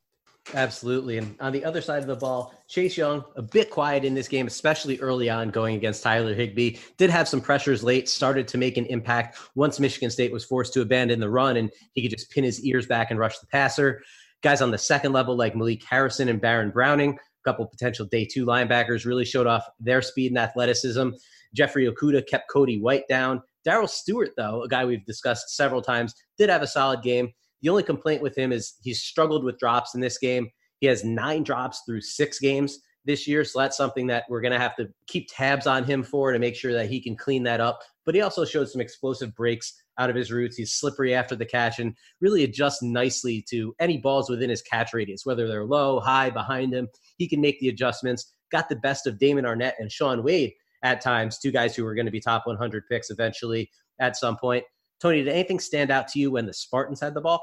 Absolutely. 0.54 1.18
And 1.18 1.36
on 1.40 1.52
the 1.52 1.64
other 1.64 1.80
side 1.80 2.00
of 2.00 2.06
the 2.06 2.16
ball, 2.16 2.54
Chase 2.68 2.96
Young, 2.96 3.22
a 3.36 3.42
bit 3.42 3.70
quiet 3.70 4.04
in 4.04 4.14
this 4.14 4.28
game, 4.28 4.46
especially 4.46 4.98
early 5.00 5.28
on 5.28 5.50
going 5.50 5.76
against 5.76 6.02
Tyler 6.02 6.34
Higbee. 6.34 6.78
Did 6.96 7.10
have 7.10 7.28
some 7.28 7.40
pressures 7.40 7.84
late, 7.84 8.08
started 8.08 8.48
to 8.48 8.58
make 8.58 8.76
an 8.76 8.86
impact 8.86 9.38
once 9.54 9.78
Michigan 9.78 10.10
State 10.10 10.32
was 10.32 10.44
forced 10.44 10.72
to 10.74 10.80
abandon 10.80 11.20
the 11.20 11.28
run 11.28 11.58
and 11.58 11.70
he 11.92 12.02
could 12.02 12.16
just 12.16 12.30
pin 12.30 12.44
his 12.44 12.64
ears 12.64 12.86
back 12.86 13.10
and 13.10 13.20
rush 13.20 13.38
the 13.38 13.46
passer. 13.46 14.02
Guys 14.42 14.62
on 14.62 14.70
the 14.70 14.78
second 14.78 15.12
level 15.12 15.36
like 15.36 15.54
Malik 15.54 15.82
Harrison 15.84 16.28
and 16.28 16.40
Baron 16.40 16.70
Browning, 16.70 17.10
a 17.10 17.50
couple 17.50 17.66
potential 17.66 18.06
day 18.06 18.24
two 18.24 18.46
linebackers, 18.46 19.04
really 19.04 19.24
showed 19.24 19.46
off 19.46 19.66
their 19.80 20.00
speed 20.00 20.30
and 20.30 20.38
athleticism. 20.38 21.10
Jeffrey 21.54 21.90
Okudah 21.90 22.26
kept 22.26 22.50
Cody 22.50 22.80
White 22.80 23.06
down. 23.08 23.42
Darrell 23.64 23.88
Stewart, 23.88 24.30
though, 24.36 24.62
a 24.62 24.68
guy 24.68 24.84
we've 24.84 25.04
discussed 25.04 25.56
several 25.56 25.82
times, 25.82 26.14
did 26.38 26.48
have 26.48 26.62
a 26.62 26.66
solid 26.66 27.02
game. 27.02 27.32
The 27.62 27.68
only 27.68 27.82
complaint 27.82 28.22
with 28.22 28.36
him 28.36 28.52
is 28.52 28.74
he's 28.82 29.02
struggled 29.02 29.44
with 29.44 29.58
drops 29.58 29.94
in 29.94 30.00
this 30.00 30.18
game. 30.18 30.48
He 30.80 30.86
has 30.86 31.04
nine 31.04 31.42
drops 31.42 31.82
through 31.86 32.02
six 32.02 32.38
games 32.38 32.78
this 33.04 33.26
year. 33.26 33.42
So 33.44 33.58
that's 33.58 33.76
something 33.76 34.06
that 34.08 34.24
we're 34.28 34.40
going 34.40 34.52
to 34.52 34.58
have 34.58 34.76
to 34.76 34.88
keep 35.06 35.28
tabs 35.30 35.66
on 35.66 35.84
him 35.84 36.02
for 36.02 36.32
to 36.32 36.38
make 36.38 36.54
sure 36.54 36.72
that 36.72 36.90
he 36.90 37.00
can 37.00 37.16
clean 37.16 37.42
that 37.44 37.60
up. 37.60 37.80
But 38.06 38.14
he 38.14 38.20
also 38.20 38.44
showed 38.44 38.68
some 38.68 38.80
explosive 38.80 39.34
breaks 39.34 39.74
out 39.98 40.10
of 40.10 40.16
his 40.16 40.30
routes. 40.30 40.56
He's 40.56 40.74
slippery 40.74 41.14
after 41.14 41.34
the 41.34 41.46
catch 41.46 41.78
and 41.80 41.94
really 42.20 42.44
adjusts 42.44 42.82
nicely 42.82 43.44
to 43.50 43.74
any 43.80 43.98
balls 43.98 44.30
within 44.30 44.50
his 44.50 44.62
catch 44.62 44.94
radius, 44.94 45.22
whether 45.24 45.48
they're 45.48 45.64
low, 45.64 46.00
high, 46.00 46.30
behind 46.30 46.72
him. 46.72 46.88
He 47.16 47.28
can 47.28 47.40
make 47.40 47.58
the 47.60 47.68
adjustments. 47.68 48.32
Got 48.52 48.68
the 48.68 48.76
best 48.76 49.06
of 49.06 49.18
Damon 49.18 49.44
Arnette 49.44 49.74
and 49.78 49.90
Shaun 49.90 50.22
Wade 50.22 50.52
at 50.84 51.00
times, 51.00 51.38
two 51.38 51.50
guys 51.50 51.74
who 51.74 51.84
were 51.84 51.94
going 51.94 52.06
to 52.06 52.12
be 52.12 52.20
top 52.20 52.46
100 52.46 52.84
picks 52.88 53.10
eventually 53.10 53.70
at 54.00 54.16
some 54.16 54.36
point. 54.36 54.64
Tony, 55.00 55.22
did 55.22 55.32
anything 55.32 55.60
stand 55.60 55.90
out 55.90 56.08
to 56.08 56.18
you 56.18 56.30
when 56.30 56.46
the 56.46 56.52
Spartans 56.52 57.00
had 57.00 57.14
the 57.14 57.20
ball? 57.20 57.40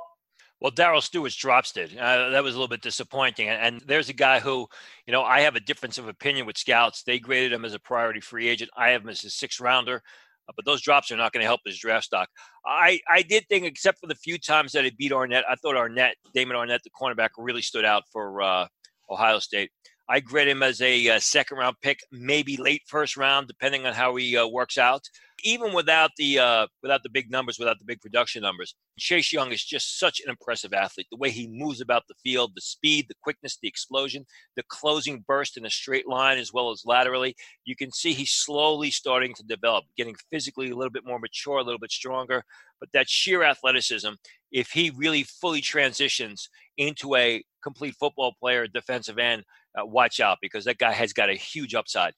Well, 0.61 0.71
Darrell 0.71 1.01
Stewart's 1.01 1.35
drops 1.35 1.73
did. 1.73 1.97
Uh, 1.97 2.29
that 2.29 2.43
was 2.43 2.55
a 2.55 2.57
little 2.57 2.69
bit 2.69 2.81
disappointing. 2.81 3.49
And, 3.49 3.61
and, 3.61 3.81
there's 3.87 4.09
a 4.09 4.13
guy 4.13 4.39
who, 4.39 4.67
you 5.05 5.11
know, 5.11 5.21
I 5.21 5.41
have 5.41 5.55
a 5.55 5.59
difference 5.59 5.97
of 5.97 6.07
opinion 6.07 6.45
with 6.45 6.57
scouts. 6.57 7.03
They 7.03 7.19
graded 7.19 7.51
him 7.51 7.65
as 7.65 7.73
a 7.73 7.79
priority 7.79 8.21
free 8.21 8.47
agent. 8.47 8.71
I 8.75 8.89
have 8.91 9.03
him 9.03 9.09
as 9.09 9.23
a 9.25 9.29
six 9.29 9.59
rounder. 9.59 10.01
Uh, 10.47 10.53
but 10.55 10.65
those 10.65 10.81
drops 10.81 11.11
are 11.11 11.17
not 11.17 11.33
going 11.33 11.41
to 11.41 11.47
help 11.47 11.61
his 11.65 11.77
draft 11.77 12.05
stock. 12.05 12.29
I, 12.65 12.99
I 13.09 13.21
did 13.21 13.45
think, 13.49 13.65
except 13.65 13.99
for 13.99 14.07
the 14.07 14.15
few 14.15 14.37
times 14.37 14.71
that 14.71 14.85
he 14.85 14.91
beat 14.91 15.11
Arnette, 15.11 15.43
I 15.49 15.55
thought 15.55 15.75
Arnette, 15.75 16.13
Damon 16.33 16.55
Arnette, 16.55 16.83
the 16.83 16.89
cornerback, 16.89 17.29
really 17.37 17.61
stood 17.61 17.85
out 17.85 18.03
for 18.11 18.41
uh, 18.41 18.67
Ohio 19.09 19.39
State. 19.39 19.71
I 20.07 20.19
grade 20.19 20.47
him 20.47 20.61
as 20.61 20.81
a, 20.81 21.09
uh, 21.09 21.19
second 21.19 21.57
round 21.57 21.77
pick, 21.81 21.99
maybe 22.11 22.57
late 22.57 22.83
first 22.85 23.17
round, 23.17 23.47
depending 23.47 23.85
on 23.85 23.93
how 23.93 24.15
he 24.15 24.37
uh, 24.37 24.45
works 24.47 24.77
out. 24.77 25.01
Even 25.43 25.73
without 25.73 26.11
the 26.17 26.39
uh, 26.39 26.67
without 26.81 27.03
the 27.03 27.09
big 27.09 27.29
numbers, 27.29 27.59
without 27.59 27.77
the 27.77 27.85
big 27.85 27.99
production 27.99 28.41
numbers, 28.41 28.73
Chase 28.97 29.33
Young 29.33 29.51
is 29.51 29.63
just 29.63 29.99
such 29.99 30.21
an 30.21 30.29
impressive 30.29 30.73
athlete. 30.73 31.07
The 31.11 31.17
way 31.17 31.29
he 31.29 31.47
moves 31.51 31.81
about 31.81 32.03
the 32.07 32.15
field, 32.23 32.53
the 32.55 32.61
speed, 32.61 33.07
the 33.09 33.15
quickness, 33.21 33.57
the 33.61 33.67
explosion, 33.67 34.25
the 34.55 34.63
closing 34.69 35.25
burst 35.27 35.57
in 35.57 35.65
a 35.65 35.69
straight 35.69 36.07
line 36.07 36.37
as 36.37 36.53
well 36.53 36.71
as 36.71 36.83
laterally. 36.85 37.35
You 37.65 37.75
can 37.75 37.91
see 37.91 38.13
he's 38.13 38.31
slowly 38.31 38.91
starting 38.91 39.33
to 39.33 39.43
develop, 39.43 39.83
getting 39.97 40.15
physically 40.31 40.69
a 40.69 40.75
little 40.75 40.91
bit 40.91 41.05
more 41.05 41.19
mature, 41.19 41.57
a 41.57 41.63
little 41.63 41.79
bit 41.79 41.91
stronger. 41.91 42.43
But 42.79 42.89
that 42.93 43.09
sheer 43.09 43.43
athleticism, 43.43 44.11
if 44.51 44.71
he 44.71 44.91
really 44.95 45.23
fully 45.23 45.61
transitions 45.61 46.49
into 46.77 47.15
a 47.15 47.43
complete 47.61 47.95
football 47.99 48.35
player, 48.39 48.67
defensive 48.67 49.17
end, 49.17 49.43
uh, 49.79 49.85
watch 49.85 50.19
out 50.19 50.37
because 50.41 50.65
that 50.65 50.77
guy 50.77 50.91
has 50.91 51.13
got 51.13 51.29
a 51.29 51.35
huge 51.35 51.75
upside. 51.75 52.13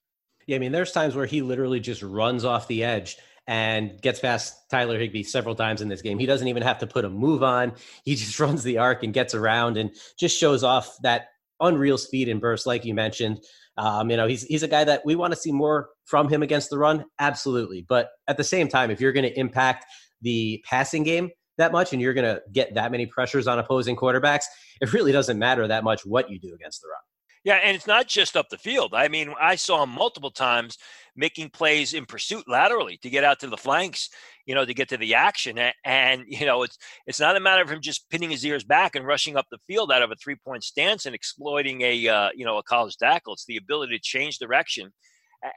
Yeah, 0.47 0.55
I 0.55 0.59
mean, 0.59 0.71
there's 0.71 0.91
times 0.91 1.15
where 1.15 1.25
he 1.25 1.41
literally 1.41 1.79
just 1.79 2.01
runs 2.01 2.45
off 2.45 2.67
the 2.67 2.83
edge 2.83 3.17
and 3.47 4.01
gets 4.01 4.19
past 4.19 4.69
Tyler 4.69 4.99
Higbee 4.99 5.23
several 5.23 5.55
times 5.55 5.81
in 5.81 5.87
this 5.87 6.01
game. 6.01 6.19
He 6.19 6.25
doesn't 6.25 6.47
even 6.47 6.63
have 6.63 6.79
to 6.79 6.87
put 6.87 7.05
a 7.05 7.09
move 7.09 7.43
on. 7.43 7.73
He 8.03 8.15
just 8.15 8.39
runs 8.39 8.63
the 8.63 8.77
arc 8.77 9.03
and 9.03 9.13
gets 9.13 9.33
around 9.33 9.77
and 9.77 9.91
just 10.17 10.37
shows 10.37 10.63
off 10.63 10.95
that 11.03 11.27
unreal 11.59 11.97
speed 11.97 12.29
and 12.29 12.39
burst, 12.41 12.65
like 12.65 12.85
you 12.85 12.93
mentioned. 12.93 13.39
Um, 13.77 14.09
you 14.09 14.17
know, 14.17 14.27
he's 14.27 14.43
he's 14.43 14.63
a 14.63 14.67
guy 14.67 14.83
that 14.83 15.05
we 15.05 15.15
want 15.15 15.33
to 15.33 15.39
see 15.39 15.51
more 15.51 15.89
from 16.05 16.29
him 16.29 16.41
against 16.41 16.69
the 16.69 16.77
run, 16.77 17.05
absolutely. 17.19 17.85
But 17.87 18.09
at 18.27 18.37
the 18.37 18.43
same 18.43 18.67
time, 18.67 18.89
if 18.89 18.99
you're 18.99 19.11
going 19.11 19.29
to 19.29 19.39
impact 19.39 19.85
the 20.21 20.63
passing 20.67 21.03
game 21.03 21.29
that 21.57 21.71
much 21.71 21.93
and 21.93 22.01
you're 22.01 22.13
going 22.13 22.25
to 22.25 22.41
get 22.51 22.73
that 22.75 22.91
many 22.91 23.05
pressures 23.05 23.47
on 23.47 23.59
opposing 23.59 23.95
quarterbacks, 23.95 24.45
it 24.81 24.93
really 24.93 25.11
doesn't 25.11 25.37
matter 25.37 25.67
that 25.67 25.83
much 25.83 26.05
what 26.05 26.29
you 26.29 26.39
do 26.39 26.53
against 26.53 26.81
the 26.81 26.87
run. 26.87 27.01
Yeah, 27.47 27.61
and 27.63 27.77
it's 27.77 27.87
not 27.87 28.07
just 28.09 28.35
up 28.35 28.49
the 28.49 28.57
field. 28.57 28.93
I 28.93 29.07
mean, 29.07 29.33
I 29.39 29.55
saw 29.55 29.81
him 29.81 29.91
multiple 29.91 30.31
times 30.31 30.77
making 31.15 31.51
plays 31.51 31.93
in 31.93 32.05
pursuit 32.05 32.43
laterally 32.45 32.97
to 32.97 33.09
get 33.09 33.23
out 33.23 33.39
to 33.39 33.47
the 33.47 33.55
flanks, 33.55 34.09
you 34.45 34.53
know, 34.53 34.65
to 34.65 34.73
get 34.73 34.89
to 34.89 34.97
the 34.97 35.15
action. 35.15 35.57
And, 35.85 36.25
you 36.27 36.45
know, 36.45 36.63
it's 36.63 36.77
it's 37.05 37.21
not 37.21 37.37
a 37.37 37.39
matter 37.39 37.61
of 37.61 37.69
him 37.69 37.79
just 37.79 38.09
pinning 38.09 38.31
his 38.31 38.45
ears 38.45 38.65
back 38.65 38.97
and 38.97 39.07
rushing 39.07 39.37
up 39.37 39.45
the 39.49 39.59
field 39.65 39.93
out 39.93 40.01
of 40.01 40.11
a 40.11 40.15
three 40.15 40.35
point 40.35 40.65
stance 40.65 41.05
and 41.05 41.15
exploiting 41.15 41.83
a 41.83 42.09
uh, 42.09 42.29
you 42.35 42.43
know 42.43 42.57
a 42.57 42.63
college 42.63 42.97
tackle. 42.97 43.31
It's 43.31 43.45
the 43.45 43.55
ability 43.55 43.95
to 43.95 44.03
change 44.03 44.39
direction 44.39 44.91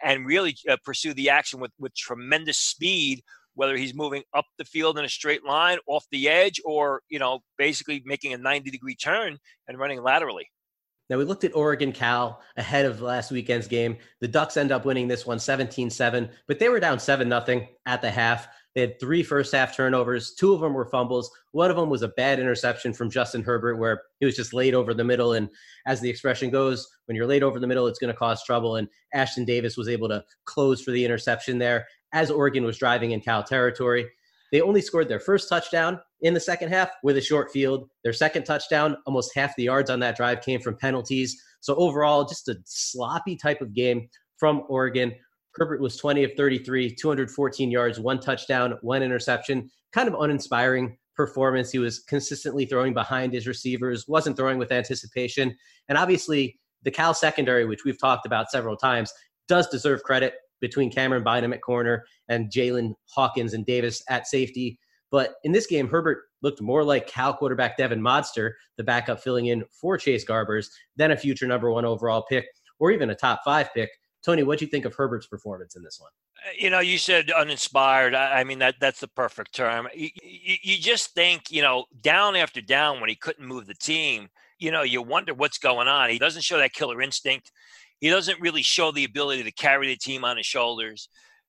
and 0.04 0.24
really 0.24 0.54
uh, 0.70 0.76
pursue 0.84 1.12
the 1.12 1.30
action 1.30 1.58
with 1.58 1.72
with 1.80 1.92
tremendous 1.96 2.58
speed 2.58 3.20
whether 3.54 3.76
he's 3.76 3.96
moving 3.96 4.22
up 4.32 4.44
the 4.58 4.64
field 4.64 4.96
in 4.96 5.04
a 5.04 5.08
straight 5.08 5.44
line 5.44 5.78
off 5.88 6.06
the 6.12 6.28
edge 6.28 6.60
or 6.64 7.02
you 7.08 7.18
know 7.18 7.40
basically 7.58 8.00
making 8.06 8.32
a 8.32 8.38
90 8.38 8.70
degree 8.70 8.94
turn 8.94 9.36
and 9.66 9.76
running 9.76 10.00
laterally 10.00 10.46
now, 11.10 11.18
we 11.18 11.24
looked 11.24 11.42
at 11.42 11.56
Oregon 11.56 11.90
Cal 11.90 12.40
ahead 12.56 12.86
of 12.86 13.02
last 13.02 13.32
weekend's 13.32 13.66
game. 13.66 13.96
The 14.20 14.28
Ducks 14.28 14.56
end 14.56 14.70
up 14.70 14.84
winning 14.84 15.08
this 15.08 15.26
one 15.26 15.40
17 15.40 15.90
7, 15.90 16.30
but 16.46 16.60
they 16.60 16.68
were 16.68 16.78
down 16.78 17.00
7 17.00 17.28
0 17.28 17.68
at 17.84 18.00
the 18.00 18.10
half. 18.10 18.46
They 18.76 18.82
had 18.82 19.00
three 19.00 19.24
first 19.24 19.52
half 19.52 19.74
turnovers. 19.74 20.34
Two 20.36 20.54
of 20.54 20.60
them 20.60 20.72
were 20.72 20.88
fumbles. 20.88 21.28
One 21.50 21.68
of 21.68 21.76
them 21.76 21.90
was 21.90 22.02
a 22.02 22.08
bad 22.08 22.38
interception 22.38 22.92
from 22.92 23.10
Justin 23.10 23.42
Herbert, 23.42 23.78
where 23.78 24.02
he 24.20 24.26
was 24.26 24.36
just 24.36 24.54
laid 24.54 24.72
over 24.72 24.94
the 24.94 25.02
middle. 25.02 25.32
And 25.32 25.48
as 25.84 26.00
the 26.00 26.08
expression 26.08 26.48
goes, 26.48 26.88
when 27.06 27.16
you're 27.16 27.26
laid 27.26 27.42
over 27.42 27.58
the 27.58 27.66
middle, 27.66 27.88
it's 27.88 27.98
going 27.98 28.12
to 28.12 28.18
cause 28.18 28.44
trouble. 28.44 28.76
And 28.76 28.86
Ashton 29.12 29.44
Davis 29.44 29.76
was 29.76 29.88
able 29.88 30.08
to 30.10 30.22
close 30.44 30.80
for 30.80 30.92
the 30.92 31.04
interception 31.04 31.58
there 31.58 31.88
as 32.12 32.30
Oregon 32.30 32.62
was 32.62 32.78
driving 32.78 33.10
in 33.10 33.20
Cal 33.20 33.42
territory. 33.42 34.08
They 34.52 34.60
only 34.60 34.80
scored 34.80 35.08
their 35.08 35.18
first 35.18 35.48
touchdown 35.48 36.00
in 36.22 36.34
the 36.34 36.40
second 36.40 36.70
half 36.70 36.90
with 37.02 37.16
a 37.16 37.20
short 37.20 37.50
field. 37.50 37.88
Their 38.04 38.12
second 38.12 38.44
touchdown, 38.44 38.96
almost 39.06 39.32
half 39.34 39.54
the 39.56 39.64
yards 39.64 39.90
on 39.90 40.00
that 40.00 40.16
drive 40.16 40.42
came 40.42 40.60
from 40.60 40.76
penalties. 40.76 41.40
So 41.60 41.74
overall, 41.76 42.24
just 42.24 42.48
a 42.48 42.56
sloppy 42.64 43.36
type 43.36 43.60
of 43.60 43.74
game 43.74 44.08
from 44.38 44.64
Oregon. 44.68 45.14
Herbert 45.54 45.80
was 45.80 45.96
20 45.96 46.24
of 46.24 46.32
33, 46.36 46.94
214 46.94 47.70
yards, 47.70 47.98
one 47.98 48.20
touchdown, 48.20 48.74
one 48.82 49.02
interception. 49.02 49.70
Kind 49.92 50.08
of 50.08 50.14
uninspiring 50.14 50.96
performance. 51.16 51.70
He 51.70 51.78
was 51.78 51.98
consistently 51.98 52.64
throwing 52.64 52.94
behind 52.94 53.32
his 53.32 53.46
receivers, 53.46 54.06
wasn't 54.06 54.36
throwing 54.36 54.58
with 54.58 54.72
anticipation. 54.72 55.54
And 55.88 55.98
obviously, 55.98 56.58
the 56.82 56.90
Cal 56.90 57.12
secondary, 57.12 57.66
which 57.66 57.84
we've 57.84 58.00
talked 58.00 58.26
about 58.26 58.50
several 58.50 58.76
times, 58.76 59.12
does 59.48 59.68
deserve 59.68 60.02
credit 60.02 60.34
between 60.60 60.92
Camryn 60.92 61.24
Bynum 61.24 61.52
at 61.52 61.62
corner 61.62 62.04
and 62.28 62.50
Jaylinn 62.50 62.94
Hawkins 63.12 63.54
and 63.54 63.66
Davis 63.66 64.02
at 64.08 64.26
safety. 64.26 64.78
But 65.10 65.34
in 65.44 65.52
this 65.52 65.66
game, 65.66 65.88
Herbert 65.88 66.24
looked 66.42 66.60
more 66.60 66.84
like 66.84 67.06
Cal 67.06 67.34
quarterback 67.34 67.76
Devon 67.76 68.00
Modster, 68.00 68.52
the 68.76 68.84
backup 68.84 69.20
filling 69.20 69.46
in 69.46 69.64
for 69.70 69.98
Chase 69.98 70.24
Garbers, 70.24 70.66
than 70.96 71.10
a 71.10 71.16
future 71.16 71.46
number 71.46 71.70
one 71.70 71.84
overall 71.84 72.24
pick 72.28 72.46
or 72.78 72.90
even 72.90 73.10
a 73.10 73.14
top 73.14 73.40
five 73.44 73.72
pick. 73.74 73.90
Tony, 74.24 74.42
what 74.42 74.58
do 74.58 74.64
you 74.64 74.70
think 74.70 74.84
of 74.84 74.94
Herbert's 74.94 75.26
performance 75.26 75.76
in 75.76 75.82
this 75.82 75.98
one? 76.00 76.10
Uh, 76.46 76.52
you 76.58 76.70
know, 76.70 76.80
you 76.80 76.98
said 76.98 77.30
uninspired. 77.30 78.14
I 78.14 78.44
mean, 78.44 78.58
that 78.58 78.76
that's 78.80 79.00
the 79.00 79.08
perfect 79.08 79.54
term. 79.54 79.88
You, 79.94 80.10
you, 80.22 80.56
you 80.62 80.78
just 80.78 81.14
think, 81.14 81.50
you 81.50 81.62
know, 81.62 81.86
down 82.00 82.36
after 82.36 82.60
down 82.60 83.00
when 83.00 83.08
he 83.08 83.16
couldn't 83.16 83.46
move 83.46 83.66
the 83.66 83.74
team, 83.74 84.28
you 84.58 84.70
know, 84.70 84.82
you 84.82 85.02
wonder 85.02 85.34
what's 85.34 85.58
going 85.58 85.88
on. 85.88 86.10
He 86.10 86.18
doesn't 86.18 86.44
show 86.44 86.58
that 86.58 86.74
killer 86.74 87.00
instinct. 87.00 87.50
He 88.00 88.08
doesn't 88.08 88.40
really 88.40 88.62
show 88.62 88.92
the 88.92 89.04
ability 89.04 89.42
to 89.42 89.52
carry 89.52 89.88
the 89.88 89.96
team 89.96 90.24
on 90.24 90.36
his 90.36 90.46
shoulders. 90.46 91.08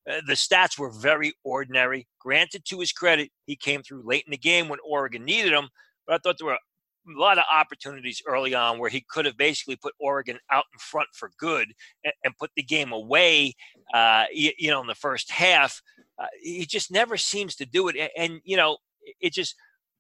Uh, 0.10 0.22
the 0.26 0.34
stats 0.34 0.80
were 0.80 0.92
very 0.92 1.34
ordinary. 1.44 2.08
Granted, 2.20 2.66
to 2.66 2.80
his 2.80 2.92
credit, 2.92 3.30
he 3.46 3.56
came 3.56 3.84
through 3.84 4.04
late 4.06 4.24
in 4.26 4.32
the 4.32 4.38
game 4.38 4.68
when 4.68 4.80
Oregon 4.88 5.24
needed 5.24 5.54
him, 5.54 5.70
but 6.08 6.16
I 6.16 6.18
thought 6.18 6.38
there 6.40 6.48
were 6.48 6.54
a 6.54 7.20
lot 7.20 7.38
of 7.38 7.44
opportunities 7.52 8.22
early 8.28 8.54
on 8.54 8.78
where 8.78 8.90
he 8.90 9.06
could 9.10 9.26
have 9.26 9.38
basically 9.38 9.76
put 9.76 9.94
Oregon 10.00 10.38
out 10.52 10.66
in 10.74 10.80
front 10.80 11.08
for 11.14 11.32
good 11.38 11.68
and, 12.04 12.14
and 12.24 12.38
put 12.38 12.52
the 12.56 12.64
game 12.64 12.92
away. 12.92 13.54
Uh, 13.94 14.26
you, 14.32 14.52
you, 14.58 14.70
know, 14.70 14.82
in 14.82 14.88
the 14.88 14.96
first 14.96 15.32
half, 15.32 15.82
uh, 16.20 16.28
he 16.42 16.66
just 16.66 16.92
never 16.92 17.18
seems 17.18 17.56
to 17.56 17.66
do 17.66 17.88
it. 17.88 17.96
And, 17.96 18.10
and 18.18 18.42
you 18.44 18.58
know, 18.58 18.78
it 19.20 19.34
just 19.34 19.56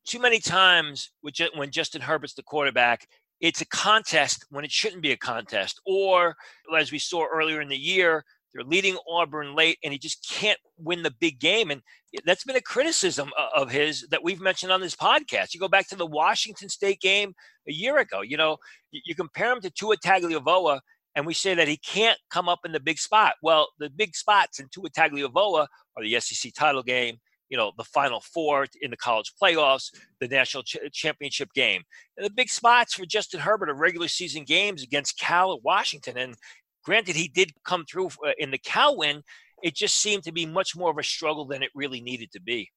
too 0.05 0.19
many 0.19 0.39
times 0.39 1.11
when 1.21 1.71
Justin 1.71 2.01
Herbert's 2.01 2.33
the 2.33 2.43
quarterback, 2.43 3.07
it's 3.39 3.61
a 3.61 3.67
contest 3.67 4.45
when 4.49 4.63
it 4.63 4.71
shouldn't 4.71 5.01
be 5.01 5.11
a 5.11 5.17
contest. 5.17 5.81
Or, 5.85 6.35
as 6.77 6.91
we 6.91 6.99
saw 6.99 7.25
earlier 7.25 7.61
in 7.61 7.69
the 7.69 7.77
year, 7.77 8.23
they're 8.53 8.63
leading 8.63 8.97
Auburn 9.09 9.55
late, 9.55 9.77
and 9.83 9.93
he 9.93 9.99
just 9.99 10.27
can't 10.29 10.59
win 10.77 11.03
the 11.03 11.13
big 11.19 11.39
game. 11.39 11.71
And 11.71 11.81
that's 12.25 12.43
been 12.43 12.55
a 12.55 12.61
criticism 12.61 13.31
of 13.55 13.71
his 13.71 14.07
that 14.11 14.23
we've 14.23 14.41
mentioned 14.41 14.71
on 14.71 14.81
this 14.81 14.95
podcast. 14.95 15.53
You 15.53 15.59
go 15.59 15.67
back 15.67 15.87
to 15.89 15.95
the 15.95 16.05
Washington 16.05 16.69
State 16.69 16.99
game 16.99 17.33
a 17.67 17.71
year 17.71 17.97
ago. 17.97 18.21
You 18.21 18.37
know, 18.37 18.57
you 18.91 19.15
compare 19.15 19.51
him 19.51 19.61
to 19.61 19.69
Tua 19.69 19.97
Tagovailoa, 19.97 20.81
and 21.15 21.25
we 21.25 21.33
say 21.33 21.53
that 21.53 21.67
he 21.67 21.77
can't 21.77 22.19
come 22.29 22.49
up 22.49 22.59
in 22.65 22.71
the 22.71 22.79
big 22.79 22.99
spot. 22.99 23.35
Well, 23.41 23.69
the 23.79 23.89
big 23.89 24.15
spots 24.15 24.59
in 24.59 24.67
Tua 24.73 24.89
Tagovailoa 24.89 25.67
are 25.97 26.03
the 26.03 26.19
SEC 26.19 26.53
title 26.53 26.83
game 26.83 27.17
you 27.51 27.57
know 27.57 27.71
the 27.77 27.83
final 27.83 28.21
four 28.21 28.65
in 28.81 28.89
the 28.89 28.97
college 28.97 29.31
playoffs 29.39 29.91
the 30.19 30.27
national 30.27 30.63
ch- 30.63 30.77
championship 30.91 31.49
game 31.53 31.83
and 32.17 32.25
the 32.25 32.31
big 32.31 32.49
spots 32.49 32.95
for 32.95 33.05
justin 33.05 33.39
herbert 33.39 33.69
are 33.69 33.75
regular 33.75 34.07
season 34.07 34.43
games 34.43 34.81
against 34.81 35.19
cal 35.19 35.53
at 35.53 35.63
washington 35.63 36.17
and 36.17 36.35
granted 36.83 37.15
he 37.15 37.27
did 37.27 37.51
come 37.63 37.85
through 37.85 38.07
uh, 38.25 38.31
in 38.37 38.51
the 38.51 38.57
cal 38.57 38.97
win 38.97 39.21
it 39.63 39.75
just 39.75 39.97
seemed 39.97 40.23
to 40.23 40.31
be 40.31 40.45
much 40.45 40.75
more 40.75 40.91
of 40.91 40.97
a 40.97 41.03
struggle 41.03 41.45
than 41.45 41.61
it 41.61 41.69
really 41.75 42.01
needed 42.01 42.31
to 42.31 42.41
be 42.41 42.69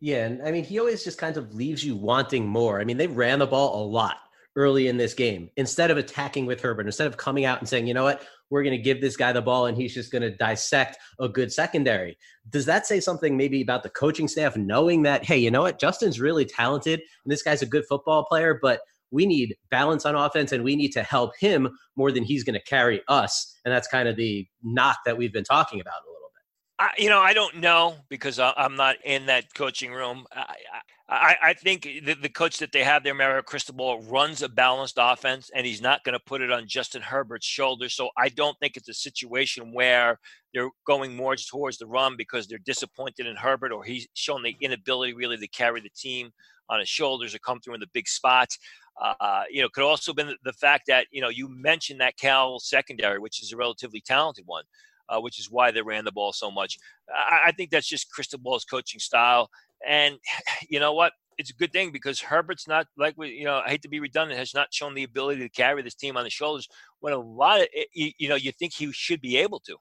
yeah 0.00 0.26
and 0.26 0.42
i 0.42 0.50
mean 0.50 0.64
he 0.64 0.78
always 0.78 1.04
just 1.04 1.18
kind 1.18 1.36
of 1.36 1.54
leaves 1.54 1.84
you 1.84 1.96
wanting 1.96 2.46
more 2.46 2.80
i 2.80 2.84
mean 2.84 2.96
they 2.96 3.06
ran 3.06 3.38
the 3.38 3.46
ball 3.46 3.82
a 3.82 3.84
lot 3.84 4.16
early 4.56 4.88
in 4.88 4.96
this 4.96 5.14
game 5.14 5.48
instead 5.56 5.90
of 5.90 5.96
attacking 5.96 6.46
with 6.46 6.60
herbert 6.60 6.86
instead 6.86 7.06
of 7.06 7.16
coming 7.16 7.44
out 7.44 7.60
and 7.60 7.68
saying 7.68 7.86
you 7.86 7.94
know 7.94 8.04
what 8.04 8.26
we're 8.50 8.64
going 8.64 8.76
to 8.76 8.82
give 8.82 9.00
this 9.00 9.16
guy 9.16 9.32
the 9.32 9.40
ball 9.40 9.66
and 9.66 9.76
he's 9.76 9.94
just 9.94 10.12
going 10.12 10.22
to 10.22 10.30
dissect 10.30 10.98
a 11.20 11.28
good 11.28 11.52
secondary. 11.52 12.18
Does 12.50 12.66
that 12.66 12.86
say 12.86 13.00
something 13.00 13.36
maybe 13.36 13.62
about 13.62 13.82
the 13.82 13.90
coaching 13.90 14.28
staff 14.28 14.56
knowing 14.56 15.02
that, 15.04 15.24
hey, 15.24 15.38
you 15.38 15.50
know 15.50 15.62
what? 15.62 15.78
Justin's 15.78 16.20
really 16.20 16.44
talented 16.44 17.00
and 17.00 17.32
this 17.32 17.42
guy's 17.42 17.62
a 17.62 17.66
good 17.66 17.84
football 17.88 18.24
player, 18.24 18.58
but 18.60 18.80
we 19.10 19.26
need 19.26 19.56
balance 19.70 20.06
on 20.06 20.14
offense 20.14 20.52
and 20.52 20.62
we 20.64 20.76
need 20.76 20.90
to 20.92 21.02
help 21.02 21.32
him 21.38 21.68
more 21.96 22.12
than 22.12 22.22
he's 22.22 22.44
going 22.44 22.54
to 22.54 22.62
carry 22.62 23.02
us. 23.08 23.54
And 23.64 23.72
that's 23.72 23.88
kind 23.88 24.08
of 24.08 24.16
the 24.16 24.46
knock 24.62 24.98
that 25.06 25.16
we've 25.16 25.32
been 25.32 25.44
talking 25.44 25.80
about 25.80 25.94
a 26.06 26.08
little 26.10 26.30
bit. 26.34 26.42
I, 26.78 26.90
you 27.02 27.08
know, 27.08 27.20
I 27.20 27.32
don't 27.32 27.56
know 27.56 27.96
because 28.08 28.38
I'm 28.38 28.76
not 28.76 28.96
in 29.04 29.26
that 29.26 29.52
coaching 29.54 29.92
room. 29.92 30.26
I, 30.32 30.54
I, 31.10 31.36
I 31.42 31.54
think 31.54 31.82
the, 31.82 32.14
the, 32.14 32.28
coach 32.28 32.58
that 32.58 32.70
they 32.70 32.84
have 32.84 33.02
there, 33.02 33.14
Mario 33.14 33.42
Cristobal, 33.42 34.00
runs 34.02 34.42
a 34.42 34.48
balanced 34.48 34.96
offense, 34.96 35.50
and 35.52 35.66
he's 35.66 35.82
not 35.82 36.04
going 36.04 36.12
to 36.12 36.24
put 36.24 36.40
it 36.40 36.52
on 36.52 36.68
Justin 36.68 37.02
Herbert's 37.02 37.46
shoulders. 37.46 37.94
So 37.94 38.10
I 38.16 38.28
don't 38.28 38.56
think 38.60 38.76
it's 38.76 38.88
a 38.88 38.94
situation 38.94 39.72
where 39.74 40.20
they're 40.54 40.70
going 40.86 41.16
more 41.16 41.34
towards 41.34 41.78
the 41.78 41.86
run 41.86 42.16
because 42.16 42.46
they're 42.46 42.58
disappointed 42.58 43.26
in 43.26 43.34
Herbert, 43.34 43.72
or 43.72 43.82
he's 43.82 44.06
shown 44.14 44.44
the 44.44 44.56
inability 44.60 45.14
really 45.14 45.36
to 45.36 45.48
carry 45.48 45.80
the 45.80 45.90
team 45.96 46.30
on 46.70 46.80
his 46.80 46.88
shoulders 46.88 47.34
or 47.34 47.38
come 47.40 47.60
through 47.60 47.74
in 47.74 47.80
the 47.80 47.90
big 47.92 48.08
spots. 48.08 48.58
Uh, 49.02 49.42
you 49.50 49.62
know, 49.62 49.68
could 49.68 49.84
also 49.84 50.12
been 50.12 50.34
the 50.44 50.52
fact 50.52 50.84
that 50.86 51.06
you 51.10 51.20
know 51.20 51.28
you 51.28 51.48
mentioned 51.48 52.00
that 52.00 52.16
Cal 52.16 52.58
secondary, 52.60 53.18
which 53.18 53.42
is 53.42 53.52
a 53.52 53.56
relatively 53.56 54.00
talented 54.00 54.44
one. 54.46 54.64
Uh, 55.08 55.20
which 55.20 55.40
is 55.40 55.50
why 55.50 55.72
they 55.72 55.82
ran 55.82 56.04
the 56.04 56.12
ball 56.12 56.32
so 56.32 56.52
much. 56.52 56.78
I, 57.12 57.46
I 57.46 57.52
think 57.52 57.72
that's 57.72 57.88
just 57.88 58.12
Cristobal's 58.12 58.64
coaching 58.64 59.00
style. 59.00 59.50
And 59.84 60.16
you 60.68 60.78
know 60.78 60.92
what? 60.92 61.14
It's 61.36 61.50
a 61.50 61.54
good 61.54 61.72
thing 61.72 61.90
because 61.90 62.20
Herbert's 62.20 62.68
not 62.68 62.86
like 62.96 63.14
we, 63.16 63.30
you 63.30 63.44
know, 63.44 63.60
I 63.64 63.70
hate 63.70 63.82
to 63.82 63.88
be 63.88 63.98
redundant, 63.98 64.38
has 64.38 64.54
not 64.54 64.72
shown 64.72 64.94
the 64.94 65.02
ability 65.02 65.40
to 65.40 65.48
carry 65.48 65.82
this 65.82 65.96
team 65.96 66.16
on 66.16 66.24
his 66.24 66.32
shoulders 66.32 66.68
when 67.00 67.12
a 67.12 67.18
lot 67.18 67.60
of, 67.60 67.66
eh, 67.74 68.10
you 68.18 68.28
know, 68.28 68.36
you 68.36 68.52
think 68.52 68.72
he 68.72 68.92
should 68.92 69.20
be 69.20 69.36
able 69.38 69.58
to. 69.60 69.76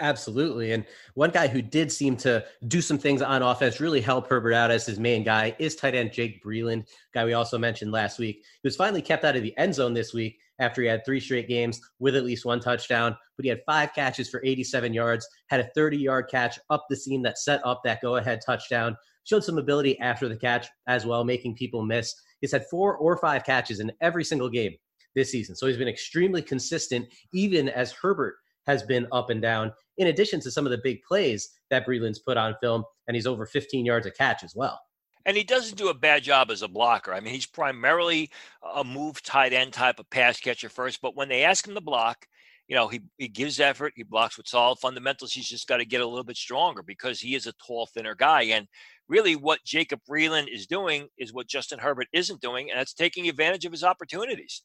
Absolutely. 0.00 0.72
And 0.72 0.84
one 1.14 1.30
guy 1.30 1.48
who 1.48 1.60
did 1.60 1.92
seem 1.92 2.16
to 2.18 2.44
do 2.68 2.80
some 2.80 2.98
things 2.98 3.20
on 3.20 3.42
offense, 3.42 3.80
really 3.80 4.00
help 4.00 4.28
Herbert 4.28 4.54
out 4.54 4.70
as 4.70 4.86
his 4.86 4.98
main 4.98 5.22
guy, 5.22 5.54
is 5.58 5.76
tight 5.76 5.94
end 5.94 6.12
Jake 6.12 6.42
Breeland, 6.42 6.86
guy 7.12 7.24
we 7.24 7.34
also 7.34 7.58
mentioned 7.58 7.92
last 7.92 8.18
week. 8.18 8.36
He 8.36 8.66
was 8.66 8.76
finally 8.76 9.02
kept 9.02 9.24
out 9.24 9.36
of 9.36 9.42
the 9.42 9.56
end 9.58 9.74
zone 9.74 9.92
this 9.92 10.14
week 10.14 10.38
after 10.58 10.80
he 10.82 10.88
had 10.88 11.04
three 11.04 11.20
straight 11.20 11.48
games 11.48 11.80
with 11.98 12.16
at 12.16 12.24
least 12.24 12.44
one 12.44 12.60
touchdown. 12.60 13.16
But 13.36 13.44
he 13.44 13.48
had 13.50 13.60
five 13.66 13.92
catches 13.94 14.30
for 14.30 14.40
87 14.44 14.94
yards, 14.94 15.28
had 15.48 15.60
a 15.60 15.70
30 15.74 15.98
yard 15.98 16.26
catch 16.30 16.58
up 16.70 16.86
the 16.88 16.96
seam 16.96 17.22
that 17.22 17.38
set 17.38 17.60
up 17.64 17.82
that 17.84 18.00
go 18.00 18.16
ahead 18.16 18.40
touchdown 18.44 18.96
showed 19.24 19.44
some 19.44 19.58
ability 19.58 19.98
after 20.00 20.28
the 20.28 20.36
catch 20.36 20.66
as 20.86 21.06
well, 21.06 21.24
making 21.24 21.54
people 21.54 21.84
miss. 21.84 22.14
He's 22.40 22.52
had 22.52 22.66
four 22.70 22.96
or 22.96 23.16
five 23.18 23.44
catches 23.44 23.80
in 23.80 23.92
every 24.00 24.24
single 24.24 24.48
game 24.48 24.72
this 25.14 25.30
season. 25.30 25.54
So 25.54 25.66
he's 25.66 25.76
been 25.76 25.88
extremely 25.88 26.42
consistent, 26.42 27.06
even 27.32 27.68
as 27.68 27.92
Herbert 27.92 28.36
has 28.66 28.82
been 28.82 29.06
up 29.12 29.30
and 29.30 29.42
down, 29.42 29.72
in 29.98 30.08
addition 30.08 30.40
to 30.40 30.50
some 30.50 30.66
of 30.66 30.72
the 30.72 30.80
big 30.82 31.02
plays 31.02 31.50
that 31.70 31.86
Breeland's 31.86 32.18
put 32.20 32.36
on 32.36 32.54
film. 32.60 32.84
And 33.08 33.14
he's 33.14 33.26
over 33.26 33.46
15 33.46 33.84
yards 33.84 34.06
a 34.06 34.10
catch 34.10 34.44
as 34.44 34.54
well. 34.54 34.80
And 35.24 35.36
he 35.36 35.44
doesn't 35.44 35.78
do 35.78 35.88
a 35.88 35.94
bad 35.94 36.22
job 36.24 36.50
as 36.50 36.62
a 36.62 36.68
blocker. 36.68 37.12
I 37.12 37.20
mean, 37.20 37.34
he's 37.34 37.46
primarily 37.46 38.30
a 38.74 38.82
move 38.82 39.22
tight 39.22 39.52
end 39.52 39.72
type 39.72 40.00
of 40.00 40.10
pass 40.10 40.40
catcher 40.40 40.68
first, 40.68 41.00
but 41.00 41.16
when 41.16 41.28
they 41.28 41.44
ask 41.44 41.66
him 41.66 41.74
to 41.74 41.80
block, 41.80 42.26
you 42.68 42.76
know, 42.76 42.88
he, 42.88 43.00
he 43.18 43.28
gives 43.28 43.60
effort, 43.60 43.92
he 43.96 44.02
blocks 44.02 44.36
with 44.36 44.48
solid 44.48 44.78
fundamentals. 44.78 45.32
He's 45.32 45.48
just 45.48 45.68
got 45.68 45.78
to 45.78 45.84
get 45.84 46.00
a 46.00 46.06
little 46.06 46.24
bit 46.24 46.36
stronger 46.36 46.82
because 46.82 47.20
he 47.20 47.34
is 47.34 47.46
a 47.46 47.52
tall, 47.66 47.86
thinner 47.86 48.14
guy. 48.14 48.42
And 48.42 48.66
really 49.08 49.36
what 49.36 49.64
Jacob 49.64 50.00
Breeland 50.08 50.48
is 50.52 50.66
doing 50.66 51.08
is 51.18 51.32
what 51.32 51.48
Justin 51.48 51.78
Herbert 51.78 52.06
isn't 52.12 52.40
doing, 52.40 52.70
and 52.70 52.78
that's 52.78 52.94
taking 52.94 53.28
advantage 53.28 53.64
of 53.64 53.72
his 53.72 53.84
opportunities. 53.84 54.62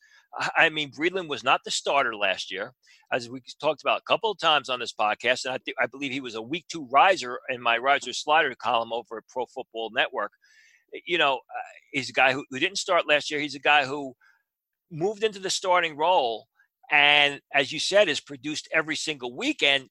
I 0.55 0.69
mean, 0.69 0.91
Breeland 0.91 1.27
was 1.27 1.43
not 1.43 1.61
the 1.65 1.71
starter 1.71 2.15
last 2.15 2.51
year, 2.51 2.73
as 3.11 3.29
we 3.29 3.41
talked 3.59 3.81
about 3.81 3.99
a 3.99 4.07
couple 4.07 4.31
of 4.31 4.39
times 4.39 4.69
on 4.69 4.79
this 4.79 4.93
podcast, 4.93 5.45
and 5.45 5.53
I, 5.53 5.57
th- 5.65 5.75
I 5.81 5.87
believe 5.87 6.11
he 6.11 6.21
was 6.21 6.35
a 6.35 6.41
week 6.41 6.65
two 6.71 6.87
riser 6.91 7.39
in 7.49 7.61
my 7.61 7.77
riser 7.77 8.13
slider 8.13 8.53
column 8.55 8.93
over 8.93 9.17
at 9.17 9.27
Pro 9.27 9.45
Football 9.47 9.91
Network. 9.93 10.31
You 11.05 11.17
know, 11.17 11.35
uh, 11.35 11.69
he's 11.91 12.09
a 12.09 12.13
guy 12.13 12.31
who, 12.31 12.45
who 12.49 12.59
didn't 12.59 12.77
start 12.77 13.07
last 13.07 13.29
year. 13.29 13.39
He's 13.39 13.55
a 13.55 13.59
guy 13.59 13.85
who 13.85 14.13
moved 14.89 15.23
into 15.23 15.39
the 15.39 15.49
starting 15.49 15.97
role 15.97 16.47
and 16.91 17.41
as 17.53 17.71
you 17.71 17.79
said 17.79 18.07
is 18.07 18.19
produced 18.19 18.67
every 18.73 18.95
single 18.95 19.35
weekend 19.35 19.89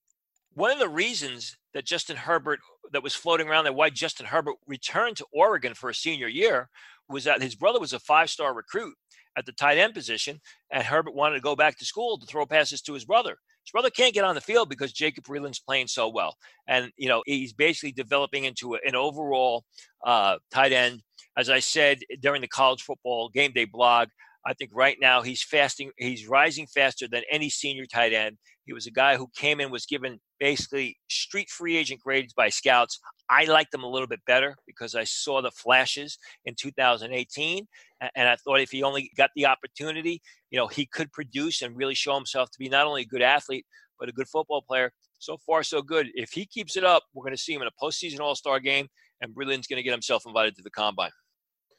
one 0.57 0.71
of 0.71 0.79
the 0.79 0.88
reasons 0.88 1.55
that 1.75 1.85
Justin 1.85 2.17
Herbert 2.17 2.61
that 2.93 3.03
was 3.03 3.15
floating 3.15 3.47
around 3.47 3.65
that 3.65 3.75
why 3.75 3.91
Justin 3.91 4.25
Herbert 4.25 4.55
returned 4.67 5.19
to 5.19 5.26
Oregon 5.31 5.75
for 5.75 5.91
a 5.91 5.95
senior 5.95 6.29
year 6.29 6.71
was 7.11 7.25
that 7.25 7.43
his 7.43 7.55
brother 7.55 7.79
was 7.79 7.93
a 7.93 7.99
five-star 7.99 8.55
recruit 8.55 8.95
at 9.37 9.45
the 9.45 9.53
tight 9.53 9.76
end 9.76 9.93
position, 9.93 10.41
and 10.71 10.83
Herbert 10.83 11.15
wanted 11.15 11.35
to 11.37 11.43
go 11.43 11.55
back 11.55 11.79
to 11.79 11.85
school 11.85 12.19
to 12.19 12.26
throw 12.26 12.47
passes 12.47 12.81
to 12.83 12.95
his 12.95 13.05
brother. 13.05 13.37
His 13.65 13.73
brother 13.73 13.91
can't 13.91 14.15
get 14.15 14.25
on 14.25 14.35
the 14.35 14.41
field 14.41 14.71
because 14.71 14.93
Jacob 14.93 15.25
Breeland's 15.25 15.61
playing 15.61 15.88
so 15.88 16.09
well, 16.09 16.35
and 16.69 16.91
you 16.97 17.09
know 17.09 17.23
he's 17.26 17.53
basically 17.53 17.93
developing 17.93 18.45
into 18.45 18.75
an 18.75 18.97
overall 18.97 19.65
uh, 20.05 20.37
tight 20.50 20.73
end. 20.73 21.03
As 21.37 21.50
I 21.50 21.59
said 21.59 21.99
during 22.21 22.41
the 22.41 22.49
college 22.49 22.83
football 22.83 23.29
game 23.29 23.53
day 23.53 23.67
blog, 23.67 24.09
I 24.47 24.55
think 24.55 24.71
right 24.73 24.97
now 25.00 25.23
he's 25.23 25.43
fasting, 25.43 25.91
he's 25.99 26.29
rising 26.29 26.67
faster 26.67 27.09
than 27.09 27.23
any 27.31 27.50
senior 27.50 27.85
tight 27.87 28.12
end. 28.12 28.38
He 28.65 28.73
was 28.73 28.87
a 28.87 28.93
guy 28.93 29.17
who 29.17 29.29
came 29.37 29.61
in, 29.61 29.71
was 29.71 29.87
given 29.87 30.21
basically 30.38 30.97
street 31.09 31.50
free 31.50 31.76
agent 31.76 32.00
grades 32.00 32.33
by 32.33 32.49
scouts. 32.49 32.99
I 33.29 33.45
liked 33.45 33.75
him 33.75 33.83
a 33.83 33.88
little 33.88 34.07
bit 34.07 34.21
better 34.26 34.57
because 34.67 34.95
I 34.95 35.05
saw 35.05 35.43
the 35.43 35.50
flashes 35.50 36.19
in 36.45 36.55
2018. 36.55 37.67
And 38.15 38.29
I 38.29 38.37
thought 38.37 38.61
if 38.61 38.71
he 38.71 38.83
only 38.83 39.11
got 39.17 39.31
the 39.35 39.47
opportunity, 39.47 40.21
you 40.50 40.59
know, 40.59 40.67
he 40.67 40.87
could 40.87 41.12
produce 41.12 41.62
and 41.62 41.76
really 41.76 41.95
show 41.95 42.15
himself 42.15 42.50
to 42.50 42.59
be 42.59 42.69
not 42.69 42.87
only 42.87 43.03
a 43.03 43.07
good 43.07 43.23
athlete, 43.23 43.67
but 43.99 44.09
a 44.09 44.12
good 44.12 44.29
football 44.29 44.62
player. 44.62 44.93
So 45.19 45.38
far, 45.47 45.62
so 45.62 45.81
good. 45.81 46.09
If 46.15 46.31
he 46.31 46.45
keeps 46.47 46.76
it 46.76 46.85
up, 46.85 47.05
we're 47.15 47.25
going 47.25 47.35
to 47.35 47.43
see 47.43 47.55
him 47.55 47.62
in 47.62 47.69
a 47.69 47.85
postseason 47.85 48.21
All 48.21 48.35
Star 48.35 48.61
game, 48.61 48.87
and 49.21 49.35
Breeland's 49.35 49.67
going 49.67 49.79
to 49.79 49.83
get 49.83 49.93
himself 49.93 50.25
invited 50.26 50.57
to 50.57 50.62
the 50.62 50.71
combine. 50.71 51.11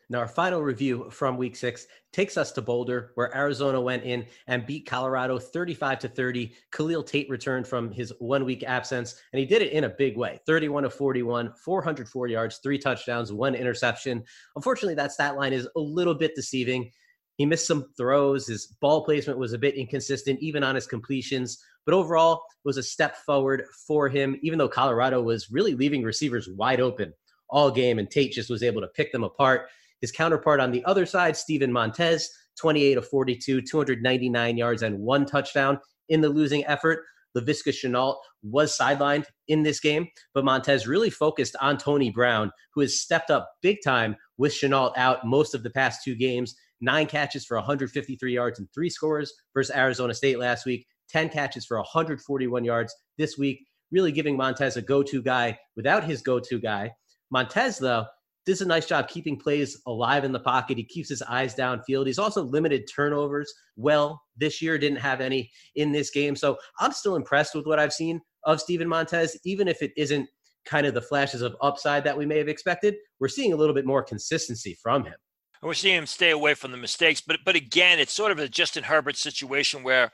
Now, 0.09 0.19
our 0.19 0.27
final 0.27 0.61
review 0.61 1.09
from 1.11 1.35
week 1.35 1.57
six 1.57 1.85
takes 2.13 2.37
us 2.37 2.53
to 2.53 2.61
Boulder, 2.61 3.11
where 3.15 3.35
Arizona 3.35 3.81
went 3.81 4.03
in 4.03 4.25
and 4.47 4.65
beat 4.65 4.85
Colorado 4.85 5.37
35 5.37 5.99
to 5.99 6.07
30. 6.07 6.53
Khalil 6.71 7.03
Tate 7.03 7.29
returned 7.29 7.67
from 7.67 7.91
his 7.91 8.13
one 8.19 8.45
week 8.45 8.63
absence, 8.63 9.21
and 9.33 9.39
he 9.41 9.45
did 9.45 9.61
it 9.61 9.73
in 9.73 9.83
a 9.83 9.89
big 9.89 10.15
way 10.15 10.39
31 10.45 10.83
to 10.83 10.89
41, 10.89 11.51
404 11.63 12.27
yards, 12.27 12.59
three 12.63 12.77
touchdowns, 12.77 13.33
one 13.33 13.53
interception. 13.53 14.23
Unfortunately, 14.55 14.95
that 14.95 15.11
stat 15.11 15.35
line 15.35 15.51
is 15.51 15.67
a 15.75 15.79
little 15.79 16.15
bit 16.15 16.35
deceiving. 16.35 16.89
He 17.35 17.45
missed 17.45 17.67
some 17.67 17.89
throws. 17.97 18.47
His 18.47 18.67
ball 18.79 19.03
placement 19.03 19.37
was 19.37 19.51
a 19.51 19.59
bit 19.59 19.75
inconsistent, 19.75 20.39
even 20.39 20.63
on 20.63 20.75
his 20.75 20.87
completions. 20.87 21.61
But 21.85 21.93
overall, 21.93 22.35
it 22.35 22.65
was 22.67 22.77
a 22.77 22.83
step 22.83 23.17
forward 23.17 23.65
for 23.85 24.07
him, 24.07 24.37
even 24.41 24.57
though 24.57 24.69
Colorado 24.69 25.21
was 25.21 25.51
really 25.51 25.75
leaving 25.75 26.03
receivers 26.03 26.49
wide 26.49 26.79
open 26.79 27.13
all 27.49 27.71
game, 27.71 27.99
and 27.99 28.09
Tate 28.09 28.31
just 28.31 28.49
was 28.49 28.63
able 28.63 28.81
to 28.81 28.87
pick 28.87 29.11
them 29.11 29.23
apart. 29.23 29.69
His 30.01 30.11
counterpart 30.11 30.59
on 30.59 30.71
the 30.71 30.85
other 30.85 31.05
side, 31.05 31.35
Steven 31.35 31.71
Montez, 31.71 32.29
28 32.59 32.97
of 32.97 33.07
42, 33.07 33.61
299 33.61 34.57
yards 34.57 34.83
and 34.83 34.99
one 34.99 35.25
touchdown 35.25 35.79
in 36.09 36.21
the 36.21 36.29
losing 36.29 36.65
effort. 36.65 37.03
Laviska 37.35 37.71
Shenault 37.71 38.15
was 38.41 38.75
sidelined 38.75 39.25
in 39.47 39.61
this 39.61 39.79
game, 39.79 40.07
but 40.33 40.45
Montez 40.45 40.87
really 40.87 41.09
focused 41.09 41.55
on 41.61 41.77
Tony 41.77 42.09
Brown, 42.09 42.51
who 42.73 42.81
has 42.81 43.01
stepped 43.01 43.29
up 43.29 43.47
big 43.61 43.77
time 43.83 44.15
with 44.37 44.53
Shenault 44.53 44.97
out 44.97 45.25
most 45.25 45.53
of 45.53 45.61
the 45.61 45.69
past 45.69 46.01
two 46.03 46.15
games. 46.15 46.55
Nine 46.81 47.05
catches 47.05 47.45
for 47.45 47.57
153 47.57 48.33
yards 48.33 48.59
and 48.59 48.67
three 48.73 48.89
scores 48.89 49.33
versus 49.53 49.75
Arizona 49.75 50.13
State 50.13 50.39
last 50.39 50.65
week. 50.65 50.85
10 51.09 51.29
catches 51.29 51.65
for 51.65 51.77
141 51.77 52.63
yards 52.63 52.93
this 53.17 53.37
week, 53.37 53.65
really 53.91 54.11
giving 54.11 54.35
Montez 54.35 54.77
a 54.77 54.81
go 54.81 55.01
to 55.03 55.21
guy 55.21 55.57
without 55.75 56.03
his 56.03 56.21
go 56.21 56.39
to 56.39 56.59
guy. 56.59 56.91
Montez, 57.31 57.77
though, 57.77 58.05
does 58.47 58.61
a 58.61 58.65
nice 58.65 58.85
job 58.85 59.09
keeping 59.09 59.37
plays 59.37 59.79
alive 59.85 60.23
in 60.23 60.31
the 60.31 60.39
pocket. 60.39 60.77
He 60.77 60.83
keeps 60.83 61.09
his 61.09 61.21
eyes 61.21 61.53
downfield. 61.53 62.07
He's 62.07 62.17
also 62.17 62.43
limited 62.43 62.89
turnovers 62.93 63.53
well 63.75 64.21
this 64.37 64.61
year, 64.61 64.77
didn't 64.77 64.99
have 64.99 65.21
any 65.21 65.51
in 65.75 65.91
this 65.91 66.09
game. 66.09 66.35
So 66.35 66.57
I'm 66.79 66.93
still 66.93 67.15
impressed 67.15 67.53
with 67.53 67.65
what 67.67 67.77
I've 67.77 67.93
seen 67.93 68.21
of 68.45 68.61
Steven 68.61 68.87
Montez, 68.87 69.37
even 69.45 69.67
if 69.67 69.81
it 69.81 69.91
isn't 69.97 70.29
kind 70.65 70.87
of 70.87 70.93
the 70.93 71.01
flashes 71.01 71.41
of 71.41 71.55
upside 71.61 72.03
that 72.05 72.17
we 72.17 72.25
may 72.25 72.37
have 72.37 72.47
expected. 72.47 72.95
We're 73.19 73.27
seeing 73.27 73.53
a 73.53 73.55
little 73.55 73.75
bit 73.75 73.85
more 73.85 74.01
consistency 74.01 74.77
from 74.81 75.03
him. 75.05 75.15
We're 75.61 75.73
seeing 75.73 75.95
him 75.95 76.05
stay 76.05 76.29
away 76.29 76.53
from 76.53 76.71
the 76.71 76.77
mistakes, 76.77 77.19
but 77.19 77.39
but 77.43 77.55
again, 77.55 77.99
it's 77.99 78.13
sort 78.13 78.31
of 78.31 78.39
a 78.39 78.47
Justin 78.47 78.83
Herbert 78.83 79.17
situation 79.17 79.83
where 79.83 80.11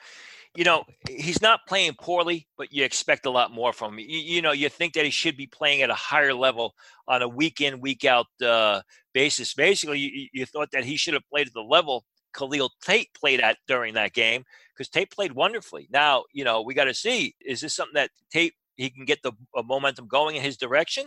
you 0.56 0.64
know, 0.64 0.84
he's 1.10 1.42
not 1.42 1.62
playing 1.68 1.96
poorly, 2.00 2.48
but 2.58 2.72
you 2.72 2.84
expect 2.84 3.26
a 3.26 3.32
lot 3.32 3.52
more 3.52 3.74
from 3.74 3.94
him. 3.94 4.00
You, 4.00 4.20
you, 4.20 4.42
know, 4.42 4.52
you 4.52 4.70
think 4.70 4.94
that 4.94 5.06
he 5.06 5.12
should 5.12 5.36
be 5.36 5.48
playing 5.48 5.82
at 5.82 5.90
a 5.90 5.96
higher 5.96 6.34
level 6.34 6.76
on 7.08 7.22
a 7.22 7.28
week 7.28 7.60
in, 7.60 7.82
week 7.82 8.06
out 8.06 8.28
uh, 8.46 8.82
basis. 9.14 9.54
Basically, 9.54 10.00
you, 10.00 10.28
you 10.32 10.46
thought 10.46 10.70
that 10.72 10.86
he 10.86 10.96
should 10.96 11.16
have 11.16 11.28
played 11.28 11.48
at 11.48 11.54
the 11.54 11.62
level 11.62 12.06
Khalil 12.34 12.72
Tate 12.82 13.14
played 13.14 13.40
at 13.40 13.58
during 13.68 13.94
that 13.94 14.14
game 14.14 14.44
because 14.74 14.90
Tate 14.90 15.12
played 15.12 15.34
wonderfully. 15.34 15.88
Now, 15.92 16.24
you 16.34 16.44
know, 16.44 16.62
we 16.62 16.74
got 16.74 16.86
to 16.86 16.94
see 16.94 17.36
is 17.46 17.62
this 17.62 17.74
something 17.74 17.94
that 17.96 18.10
Tate 18.32 18.54
he 18.76 18.90
can 18.90 19.06
get 19.06 19.22
the 19.22 19.34
momentum 19.64 20.08
going 20.08 20.36
in 20.36 20.42
his 20.42 20.58
direction, 20.58 21.06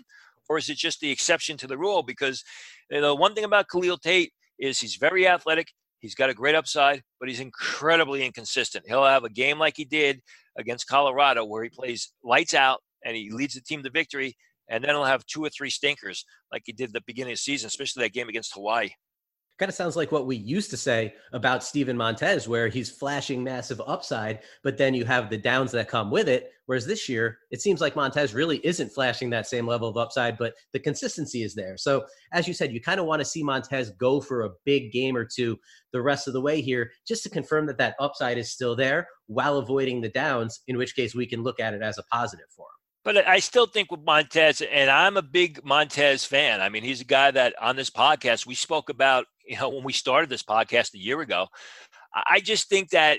or 0.48 0.56
is 0.56 0.70
it 0.70 0.76
just 0.76 1.00
the 1.00 1.10
exception 1.10 1.56
to 1.58 1.66
the 1.66 1.76
rule? 1.76 2.02
Because 2.02 2.44
you 2.90 3.00
know, 3.00 3.14
one 3.14 3.34
thing 3.34 3.44
about 3.44 3.68
Khalil 3.68 3.98
Tate 3.98 4.32
is 4.58 4.80
he's 4.80 4.96
very 4.96 5.26
athletic. 5.26 5.72
He's 6.06 6.14
got 6.14 6.30
a 6.30 6.34
great 6.34 6.54
upside, 6.54 7.02
but 7.18 7.28
he's 7.28 7.40
incredibly 7.40 8.24
inconsistent. 8.24 8.84
He'll 8.86 9.04
have 9.04 9.24
a 9.24 9.28
game 9.28 9.58
like 9.58 9.74
he 9.76 9.84
did 9.84 10.22
against 10.56 10.86
Colorado 10.86 11.44
where 11.44 11.64
he 11.64 11.68
plays 11.68 12.12
lights 12.22 12.54
out 12.54 12.80
and 13.04 13.16
he 13.16 13.32
leads 13.32 13.54
the 13.54 13.60
team 13.60 13.82
to 13.82 13.90
victory, 13.90 14.36
and 14.68 14.84
then 14.84 14.90
he'll 14.90 15.04
have 15.04 15.26
two 15.26 15.44
or 15.44 15.50
three 15.50 15.68
stinkers 15.68 16.24
like 16.52 16.62
he 16.64 16.72
did 16.72 16.92
the 16.92 17.00
beginning 17.08 17.32
of 17.32 17.38
the 17.38 17.42
season, 17.42 17.66
especially 17.66 18.04
that 18.04 18.12
game 18.12 18.28
against 18.28 18.54
Hawaii 18.54 18.90
kind 19.58 19.68
of 19.68 19.74
sounds 19.74 19.96
like 19.96 20.12
what 20.12 20.26
we 20.26 20.36
used 20.36 20.70
to 20.70 20.76
say 20.76 21.14
about 21.32 21.64
Steven 21.64 21.96
Montez, 21.96 22.46
where 22.48 22.68
he's 22.68 22.90
flashing 22.90 23.42
massive 23.42 23.80
upside, 23.86 24.40
but 24.62 24.76
then 24.76 24.94
you 24.94 25.04
have 25.04 25.30
the 25.30 25.38
downs 25.38 25.72
that 25.72 25.88
come 25.88 26.10
with 26.10 26.28
it. 26.28 26.52
Whereas 26.66 26.84
this 26.84 27.08
year, 27.08 27.38
it 27.50 27.62
seems 27.62 27.80
like 27.80 27.94
Montez 27.94 28.34
really 28.34 28.58
isn't 28.66 28.92
flashing 28.92 29.30
that 29.30 29.46
same 29.46 29.66
level 29.66 29.88
of 29.88 29.96
upside, 29.96 30.36
but 30.36 30.54
the 30.72 30.80
consistency 30.80 31.42
is 31.42 31.54
there. 31.54 31.76
So, 31.76 32.04
as 32.32 32.48
you 32.48 32.54
said, 32.54 32.72
you 32.72 32.80
kind 32.80 32.98
of 32.98 33.06
want 33.06 33.20
to 33.20 33.24
see 33.24 33.42
Montez 33.42 33.90
go 33.92 34.20
for 34.20 34.42
a 34.42 34.50
big 34.64 34.92
game 34.92 35.16
or 35.16 35.24
two 35.24 35.58
the 35.92 36.02
rest 36.02 36.26
of 36.26 36.32
the 36.32 36.40
way 36.40 36.60
here, 36.60 36.90
just 37.06 37.22
to 37.22 37.30
confirm 37.30 37.66
that 37.66 37.78
that 37.78 37.94
upside 38.00 38.36
is 38.36 38.50
still 38.50 38.74
there 38.74 39.08
while 39.26 39.58
avoiding 39.58 40.00
the 40.00 40.08
downs, 40.08 40.60
in 40.66 40.76
which 40.76 40.96
case 40.96 41.14
we 41.14 41.26
can 41.26 41.42
look 41.42 41.60
at 41.60 41.72
it 41.72 41.82
as 41.82 41.98
a 41.98 42.02
positive 42.04 42.46
for 42.50 42.64
him. 42.64 42.76
But 43.06 43.28
I 43.28 43.38
still 43.38 43.66
think 43.66 43.92
with 43.92 44.00
Montez, 44.00 44.60
and 44.60 44.90
I'm 44.90 45.16
a 45.16 45.22
big 45.22 45.64
Montez 45.64 46.24
fan. 46.24 46.60
I 46.60 46.68
mean, 46.68 46.82
he's 46.82 47.00
a 47.00 47.04
guy 47.04 47.30
that 47.30 47.54
on 47.62 47.76
this 47.76 47.88
podcast 47.88 48.46
we 48.46 48.56
spoke 48.56 48.88
about, 48.88 49.26
you 49.46 49.56
know, 49.58 49.68
when 49.68 49.84
we 49.84 49.92
started 49.92 50.30
this 50.30 50.42
podcast 50.42 50.94
a 50.94 50.98
year 50.98 51.20
ago. 51.20 51.46
I 52.30 52.40
just 52.40 52.68
think 52.68 52.90
that, 52.90 53.18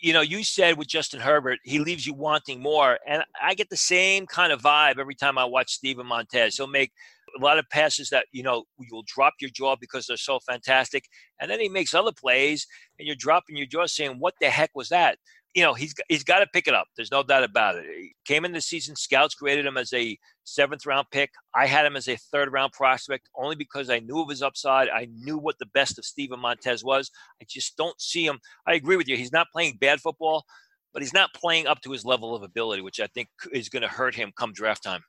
you 0.00 0.12
know, 0.12 0.20
you 0.20 0.42
said 0.42 0.78
with 0.78 0.88
Justin 0.88 1.20
Herbert, 1.20 1.58
he 1.64 1.78
leaves 1.78 2.06
you 2.06 2.14
wanting 2.14 2.62
more. 2.62 2.98
And 3.06 3.22
I 3.42 3.54
get 3.54 3.68
the 3.68 3.76
same 3.76 4.26
kind 4.26 4.52
of 4.52 4.62
vibe 4.62 4.98
every 4.98 5.14
time 5.14 5.36
I 5.38 5.44
watch 5.44 5.72
Steven 5.72 6.06
Montez. 6.06 6.56
He'll 6.56 6.66
make 6.66 6.92
a 7.38 7.44
lot 7.44 7.58
of 7.58 7.68
passes 7.68 8.08
that, 8.10 8.26
you 8.32 8.42
know, 8.42 8.64
you'll 8.78 9.04
drop 9.06 9.34
your 9.40 9.50
jaw 9.50 9.76
because 9.76 10.06
they're 10.06 10.16
so 10.16 10.38
fantastic. 10.40 11.04
And 11.40 11.50
then 11.50 11.60
he 11.60 11.68
makes 11.68 11.94
other 11.94 12.12
plays 12.12 12.66
and 12.98 13.06
you're 13.06 13.16
dropping 13.16 13.56
your 13.56 13.66
jaw 13.66 13.86
saying, 13.86 14.16
what 14.18 14.34
the 14.40 14.48
heck 14.48 14.70
was 14.74 14.88
that? 14.88 15.18
You 15.58 15.64
know 15.64 15.74
he's 15.74 15.92
he's 16.08 16.22
got 16.22 16.38
to 16.38 16.46
pick 16.46 16.68
it 16.68 16.74
up. 16.74 16.86
There's 16.96 17.10
no 17.10 17.24
doubt 17.24 17.42
about 17.42 17.74
it. 17.74 17.84
He 17.84 18.14
came 18.24 18.44
in 18.44 18.52
the 18.52 18.60
season, 18.60 18.94
scouts 18.94 19.34
graded 19.34 19.66
him 19.66 19.76
as 19.76 19.92
a 19.92 20.16
seventh 20.44 20.86
round 20.86 21.08
pick. 21.10 21.30
I 21.52 21.66
had 21.66 21.84
him 21.84 21.96
as 21.96 22.06
a 22.06 22.16
third 22.16 22.52
round 22.52 22.70
prospect 22.70 23.28
only 23.34 23.56
because 23.56 23.90
I 23.90 23.98
knew 23.98 24.22
of 24.22 24.28
his 24.28 24.40
upside. 24.40 24.88
I 24.88 25.08
knew 25.12 25.36
what 25.36 25.58
the 25.58 25.66
best 25.66 25.98
of 25.98 26.04
Steven 26.04 26.38
Montez 26.38 26.84
was. 26.84 27.10
I 27.42 27.46
just 27.48 27.76
don't 27.76 28.00
see 28.00 28.24
him. 28.24 28.38
I 28.68 28.74
agree 28.74 28.96
with 28.96 29.08
you. 29.08 29.16
He's 29.16 29.32
not 29.32 29.48
playing 29.52 29.78
bad 29.80 30.00
football, 30.00 30.44
but 30.92 31.02
he's 31.02 31.12
not 31.12 31.34
playing 31.34 31.66
up 31.66 31.80
to 31.80 31.90
his 31.90 32.04
level 32.04 32.36
of 32.36 32.44
ability, 32.44 32.82
which 32.82 33.00
I 33.00 33.08
think 33.08 33.28
is 33.52 33.68
going 33.68 33.82
to 33.82 33.88
hurt 33.88 34.14
him 34.14 34.30
come 34.36 34.52
draft 34.52 34.84
time. 34.84 35.02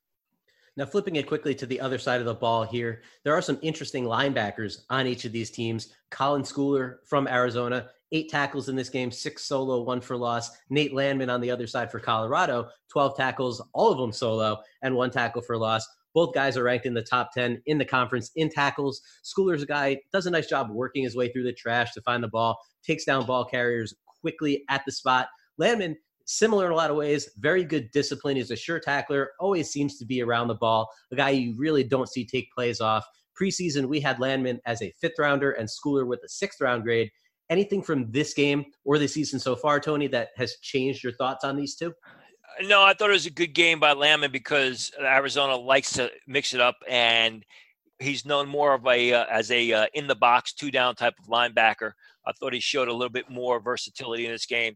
Now, 0.77 0.87
flipping 0.87 1.17
it 1.17 1.27
quickly 1.27 1.53
to 1.55 1.67
the 1.67 1.79
other 1.79 1.99
side 1.99 2.21
of 2.21 2.25
the 2.25 2.33
ball 2.33 2.63
here, 2.63 3.03
there 3.23 3.33
are 3.33 3.41
some 3.41 3.59
interesting 3.61 4.05
linebackers 4.05 4.79
on 4.89 5.05
each 5.05 5.25
of 5.25 5.31
these 5.31 5.51
teams. 5.51 5.93
Colin 6.09 6.41
Schooler 6.41 6.95
from 7.05 7.27
Arizona 7.27 7.89
eight 8.11 8.29
tackles 8.29 8.69
in 8.69 8.75
this 8.75 8.89
game, 8.89 9.11
six 9.11 9.45
solo, 9.45 9.81
one 9.81 10.01
for 10.01 10.17
loss. 10.17 10.49
Nate 10.69 10.93
Landman 10.93 11.29
on 11.29 11.41
the 11.41 11.51
other 11.51 11.67
side 11.67 11.91
for 11.91 11.99
Colorado, 11.99 12.69
12 12.91 13.15
tackles, 13.15 13.61
all 13.73 13.91
of 13.91 13.97
them 13.97 14.11
solo, 14.11 14.57
and 14.81 14.95
one 14.95 15.11
tackle 15.11 15.41
for 15.41 15.57
loss. 15.57 15.87
Both 16.13 16.33
guys 16.33 16.57
are 16.57 16.63
ranked 16.63 16.85
in 16.85 16.93
the 16.93 17.03
top 17.03 17.31
10 17.33 17.61
in 17.67 17.77
the 17.77 17.85
conference 17.85 18.31
in 18.35 18.49
tackles. 18.49 19.01
Schooler's 19.23 19.61
a 19.61 19.67
guy, 19.67 19.99
does 20.11 20.25
a 20.25 20.31
nice 20.31 20.47
job 20.47 20.69
working 20.71 21.03
his 21.03 21.15
way 21.15 21.31
through 21.31 21.43
the 21.43 21.53
trash 21.53 21.93
to 21.93 22.01
find 22.01 22.23
the 22.23 22.27
ball, 22.27 22.57
takes 22.83 23.05
down 23.05 23.25
ball 23.25 23.45
carriers 23.45 23.93
quickly 24.21 24.63
at 24.69 24.81
the 24.85 24.91
spot. 24.91 25.27
Landman, 25.57 25.95
similar 26.25 26.65
in 26.67 26.71
a 26.71 26.75
lot 26.75 26.89
of 26.89 26.97
ways, 26.97 27.29
very 27.37 27.63
good 27.63 27.91
discipline. 27.91 28.37
He's 28.37 28.51
a 28.51 28.55
sure 28.55 28.79
tackler, 28.79 29.31
always 29.39 29.69
seems 29.69 29.97
to 29.99 30.05
be 30.05 30.21
around 30.21 30.47
the 30.47 30.55
ball, 30.55 30.89
a 31.11 31.15
guy 31.15 31.29
you 31.29 31.55
really 31.57 31.83
don't 31.83 32.09
see 32.09 32.25
take 32.25 32.51
plays 32.53 32.81
off. 32.81 33.05
Preseason, 33.39 33.87
we 33.87 34.01
had 34.01 34.19
Landman 34.19 34.59
as 34.65 34.81
a 34.81 34.93
fifth 34.99 35.17
rounder 35.17 35.51
and 35.51 35.69
Schooler 35.69 36.05
with 36.05 36.19
a 36.25 36.29
sixth 36.29 36.59
round 36.59 36.83
grade 36.83 37.09
anything 37.49 37.81
from 37.81 38.11
this 38.11 38.33
game 38.33 38.65
or 38.85 38.97
the 38.97 39.07
season 39.07 39.39
so 39.39 39.55
far, 39.55 39.79
Tony, 39.79 40.07
that 40.07 40.29
has 40.37 40.57
changed 40.61 41.03
your 41.03 41.13
thoughts 41.13 41.43
on 41.43 41.55
these 41.55 41.75
two? 41.75 41.93
No, 42.63 42.83
I 42.83 42.93
thought 42.93 43.09
it 43.09 43.13
was 43.13 43.25
a 43.25 43.31
good 43.31 43.53
game 43.53 43.79
by 43.79 43.93
Landman 43.93 44.31
because 44.31 44.91
Arizona 44.99 45.55
likes 45.55 45.93
to 45.93 46.11
mix 46.27 46.53
it 46.53 46.59
up, 46.59 46.75
and 46.89 47.45
he's 47.99 48.25
known 48.25 48.47
more 48.47 48.73
of 48.73 48.85
a 48.85 49.13
uh, 49.13 49.25
as 49.29 49.51
a 49.51 49.71
uh, 49.71 49.85
in 49.93 50.07
the 50.07 50.15
box 50.15 50.53
two 50.53 50.71
down 50.71 50.95
type 50.95 51.13
of 51.19 51.27
linebacker. 51.27 51.91
I 52.25 52.31
thought 52.33 52.53
he 52.53 52.59
showed 52.59 52.87
a 52.87 52.93
little 52.93 53.11
bit 53.11 53.29
more 53.29 53.59
versatility 53.59 54.25
in 54.25 54.31
this 54.31 54.45
game. 54.45 54.75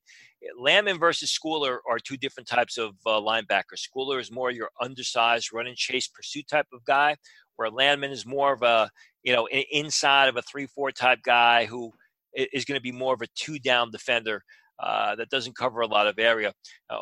Landman 0.58 1.00
versus 1.00 1.38
Schooler 1.38 1.78
are 1.90 2.00
two 2.00 2.18
different 2.18 2.48
types 2.48 2.78
of 2.78 2.96
uh, 3.06 3.20
linebackers. 3.20 3.82
Schooler 3.88 4.20
is 4.20 4.32
more 4.32 4.52
your 4.52 4.70
undersized 4.82 5.54
run 5.54 5.68
and 5.68 5.78
chase 5.78 6.08
pursuit 6.08 6.48
type 6.48 6.68
of 6.74 6.84
guy, 6.86 7.16
where 7.56 7.70
Landman 7.70 8.12
is 8.12 8.26
more 8.26 8.54
of 8.54 8.62
a 8.62 8.90
you 9.24 9.34
know 9.34 9.48
inside 9.72 10.28
of 10.30 10.38
a 10.38 10.42
three 10.42 10.68
four 10.68 10.92
type 10.92 11.20
guy 11.24 11.66
who 11.66 11.92
is 12.36 12.66
going 12.66 12.78
to 12.78 12.82
be 12.82 12.92
more 12.92 13.14
of 13.14 13.22
a 13.22 13.28
two 13.36 13.60
down 13.60 13.92
defender 13.92 14.42
uh, 14.80 15.16
that 15.16 15.30
doesn't 15.30 15.56
cover 15.56 15.82
a 15.82 15.88
lot 15.88 16.08
of 16.08 16.18
area. 16.20 16.54
Uh, 16.90 17.00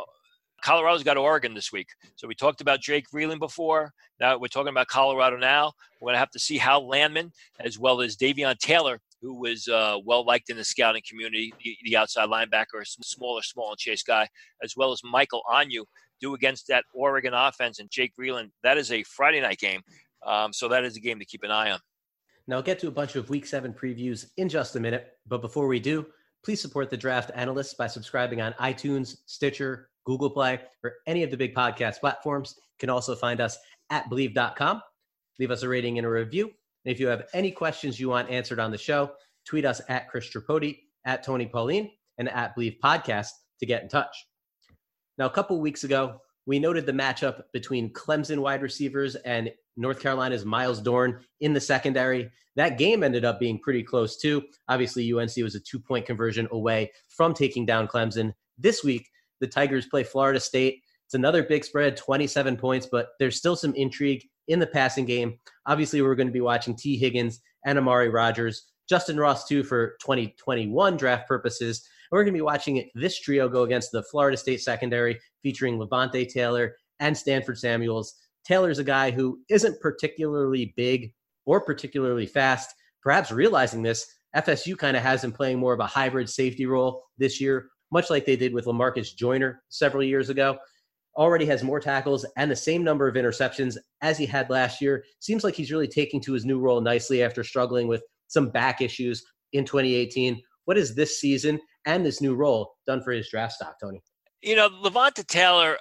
Colorado's 0.63 1.03
got 1.03 1.17
Oregon 1.17 1.53
this 1.53 1.71
week. 1.71 1.87
So 2.15 2.27
we 2.27 2.35
talked 2.35 2.61
about 2.61 2.81
Jake 2.81 3.05
Breeland 3.13 3.39
before. 3.39 3.91
Now 4.19 4.37
we're 4.37 4.47
talking 4.47 4.69
about 4.69 4.87
Colorado 4.87 5.37
now. 5.37 5.71
We're 5.99 6.07
going 6.07 6.15
to 6.15 6.19
have 6.19 6.31
to 6.31 6.39
see 6.39 6.57
how 6.57 6.81
Landman, 6.81 7.31
as 7.59 7.79
well 7.79 8.01
as 8.01 8.15
Davion 8.15 8.57
Taylor, 8.59 8.99
who 9.21 9.39
was 9.39 9.67
uh, 9.67 9.97
well 10.05 10.23
liked 10.25 10.49
in 10.49 10.57
the 10.57 10.63
scouting 10.63 11.01
community, 11.07 11.53
the, 11.63 11.75
the 11.83 11.97
outside 11.97 12.29
linebacker, 12.29 12.85
smaller, 12.85 13.41
small 13.41 13.71
and 13.71 13.79
chase 13.79 14.03
guy, 14.03 14.27
as 14.63 14.75
well 14.75 14.91
as 14.91 15.01
Michael 15.03 15.41
Onu, 15.51 15.83
do 16.19 16.35
against 16.35 16.67
that 16.67 16.85
Oregon 16.93 17.33
offense 17.33 17.79
and 17.79 17.89
Jake 17.89 18.13
Breeland. 18.19 18.51
That 18.63 18.77
is 18.77 18.91
a 18.91 19.03
Friday 19.03 19.41
night 19.41 19.57
game. 19.57 19.81
Um, 20.25 20.53
so 20.53 20.67
that 20.67 20.83
is 20.83 20.95
a 20.95 20.99
game 20.99 21.17
to 21.17 21.25
keep 21.25 21.41
an 21.43 21.51
eye 21.51 21.71
on. 21.71 21.79
Now, 22.47 22.57
I'll 22.57 22.61
get 22.61 22.79
to 22.79 22.87
a 22.87 22.91
bunch 22.91 23.15
of 23.15 23.29
week 23.29 23.45
seven 23.45 23.73
previews 23.73 24.27
in 24.37 24.49
just 24.49 24.75
a 24.75 24.79
minute. 24.79 25.13
But 25.27 25.41
before 25.41 25.67
we 25.67 25.79
do, 25.79 26.05
please 26.43 26.61
support 26.61 26.89
the 26.89 26.97
draft 26.97 27.31
analysts 27.35 27.73
by 27.75 27.87
subscribing 27.87 28.41
on 28.41 28.53
iTunes, 28.53 29.17
Stitcher, 29.25 29.89
Google 30.05 30.29
Play, 30.29 30.59
or 30.83 30.95
any 31.07 31.23
of 31.23 31.31
the 31.31 31.37
big 31.37 31.53
podcast 31.53 31.99
platforms. 31.99 32.55
You 32.57 32.63
can 32.79 32.89
also 32.89 33.15
find 33.15 33.39
us 33.39 33.57
at 33.89 34.09
bleav.com. 34.09 34.81
Leave 35.39 35.51
us 35.51 35.63
a 35.63 35.69
rating 35.69 35.97
and 35.97 36.07
a 36.07 36.09
review. 36.09 36.45
And 36.85 36.91
if 36.91 36.99
you 36.99 37.07
have 37.07 37.27
any 37.33 37.51
questions 37.51 37.99
you 37.99 38.09
want 38.09 38.29
answered 38.29 38.59
on 38.59 38.71
the 38.71 38.77
show, 38.77 39.11
tweet 39.45 39.65
us 39.65 39.81
at 39.87 40.09
Chris 40.09 40.29
Tripodi, 40.29 40.79
at 41.05 41.23
Tony 41.23 41.45
Pauline, 41.45 41.91
and 42.17 42.29
at 42.29 42.55
Bleav 42.55 42.79
Podcast 42.79 43.29
to 43.59 43.65
get 43.65 43.83
in 43.83 43.89
touch. 43.89 44.25
Now, 45.17 45.25
a 45.25 45.31
couple 45.31 45.59
weeks 45.59 45.83
ago, 45.83 46.19
we 46.45 46.59
noted 46.59 46.85
the 46.85 46.91
matchup 46.91 47.43
between 47.53 47.93
Clemson 47.93 48.39
wide 48.39 48.63
receivers 48.63 49.15
and 49.15 49.51
North 49.77 49.99
Carolina's 49.99 50.45
Myles 50.45 50.81
Dorn 50.81 51.19
in 51.39 51.53
the 51.53 51.61
secondary. 51.61 52.29
That 52.55 52.77
game 52.77 53.03
ended 53.03 53.25
up 53.25 53.39
being 53.39 53.59
pretty 53.59 53.83
close, 53.83 54.17
too. 54.17 54.43
Obviously, 54.67 55.11
UNC 55.11 55.35
was 55.37 55.55
a 55.55 55.59
two 55.59 55.79
point 55.79 56.05
conversion 56.05 56.47
away 56.51 56.91
from 57.07 57.33
taking 57.33 57.65
down 57.65 57.87
Clemson. 57.87 58.33
This 58.57 58.83
week, 58.83 59.07
the 59.39 59.47
Tigers 59.47 59.87
play 59.87 60.03
Florida 60.03 60.39
State. 60.39 60.81
It's 61.05 61.13
another 61.13 61.43
big 61.43 61.65
spread, 61.65 61.97
27 61.97 62.57
points, 62.57 62.87
but 62.89 63.09
there's 63.19 63.37
still 63.37 63.55
some 63.55 63.73
intrigue 63.75 64.23
in 64.47 64.59
the 64.59 64.67
passing 64.67 65.05
game. 65.05 65.39
Obviously, 65.65 66.01
we're 66.01 66.15
going 66.15 66.27
to 66.27 66.33
be 66.33 66.41
watching 66.41 66.75
Tee 66.75 66.97
Higgins 66.97 67.41
and 67.65 67.77
Amari 67.77 68.09
Rodgers, 68.09 68.71
Justin 68.87 69.17
Ross, 69.17 69.47
too, 69.47 69.63
for 69.63 69.97
2021 70.01 70.97
draft 70.97 71.27
purposes. 71.27 71.87
And 72.11 72.17
we're 72.17 72.23
going 72.23 72.33
to 72.33 72.37
be 72.37 72.41
watching 72.41 72.89
this 72.95 73.19
trio 73.19 73.49
go 73.49 73.63
against 73.63 73.91
the 73.91 74.03
Florida 74.03 74.37
State 74.37 74.61
secondary 74.61 75.19
featuring 75.41 75.77
Levonta 75.77 76.27
Taylor 76.27 76.75
and 76.99 77.17
Stanford 77.17 77.57
Samuels. 77.57 78.15
Taylor's 78.45 78.79
a 78.79 78.83
guy 78.83 79.11
who 79.11 79.39
isn't 79.49 79.79
particularly 79.81 80.73
big 80.75 81.13
or 81.45 81.61
particularly 81.61 82.25
fast. 82.25 82.73
Perhaps 83.03 83.31
realizing 83.31 83.81
this, 83.81 84.05
FSU 84.35 84.77
kind 84.77 84.95
of 84.95 85.03
has 85.03 85.23
him 85.23 85.31
playing 85.31 85.59
more 85.59 85.73
of 85.73 85.79
a 85.79 85.85
hybrid 85.85 86.29
safety 86.29 86.65
role 86.65 87.03
this 87.17 87.41
year, 87.41 87.69
much 87.91 88.09
like 88.09 88.25
they 88.25 88.35
did 88.35 88.53
with 88.53 88.65
Lamarcus 88.65 89.15
Joyner 89.15 89.61
several 89.69 90.03
years 90.03 90.29
ago. 90.29 90.57
Already 91.17 91.45
has 91.45 91.63
more 91.63 91.81
tackles 91.81 92.25
and 92.37 92.49
the 92.49 92.55
same 92.55 92.83
number 92.83 93.07
of 93.07 93.15
interceptions 93.15 93.77
as 94.01 94.17
he 94.17 94.25
had 94.25 94.49
last 94.49 94.79
year. 94.79 95.03
Seems 95.19 95.43
like 95.43 95.55
he's 95.55 95.71
really 95.71 95.87
taking 95.87 96.21
to 96.21 96.33
his 96.33 96.45
new 96.45 96.59
role 96.59 96.79
nicely 96.79 97.21
after 97.21 97.43
struggling 97.43 97.87
with 97.87 98.01
some 98.27 98.49
back 98.49 98.81
issues 98.81 99.23
in 99.51 99.65
2018. 99.65 100.41
What 100.65 100.77
is 100.77 100.95
this 100.95 101.19
season 101.19 101.59
and 101.85 102.05
this 102.05 102.21
new 102.21 102.35
role 102.35 102.75
done 102.87 103.01
for 103.03 103.11
his 103.11 103.29
draft 103.29 103.53
stock, 103.53 103.75
Tony? 103.81 104.01
You 104.41 104.55
know, 104.55 104.69
Levonta 104.69 105.27
Taylor, 105.27 105.77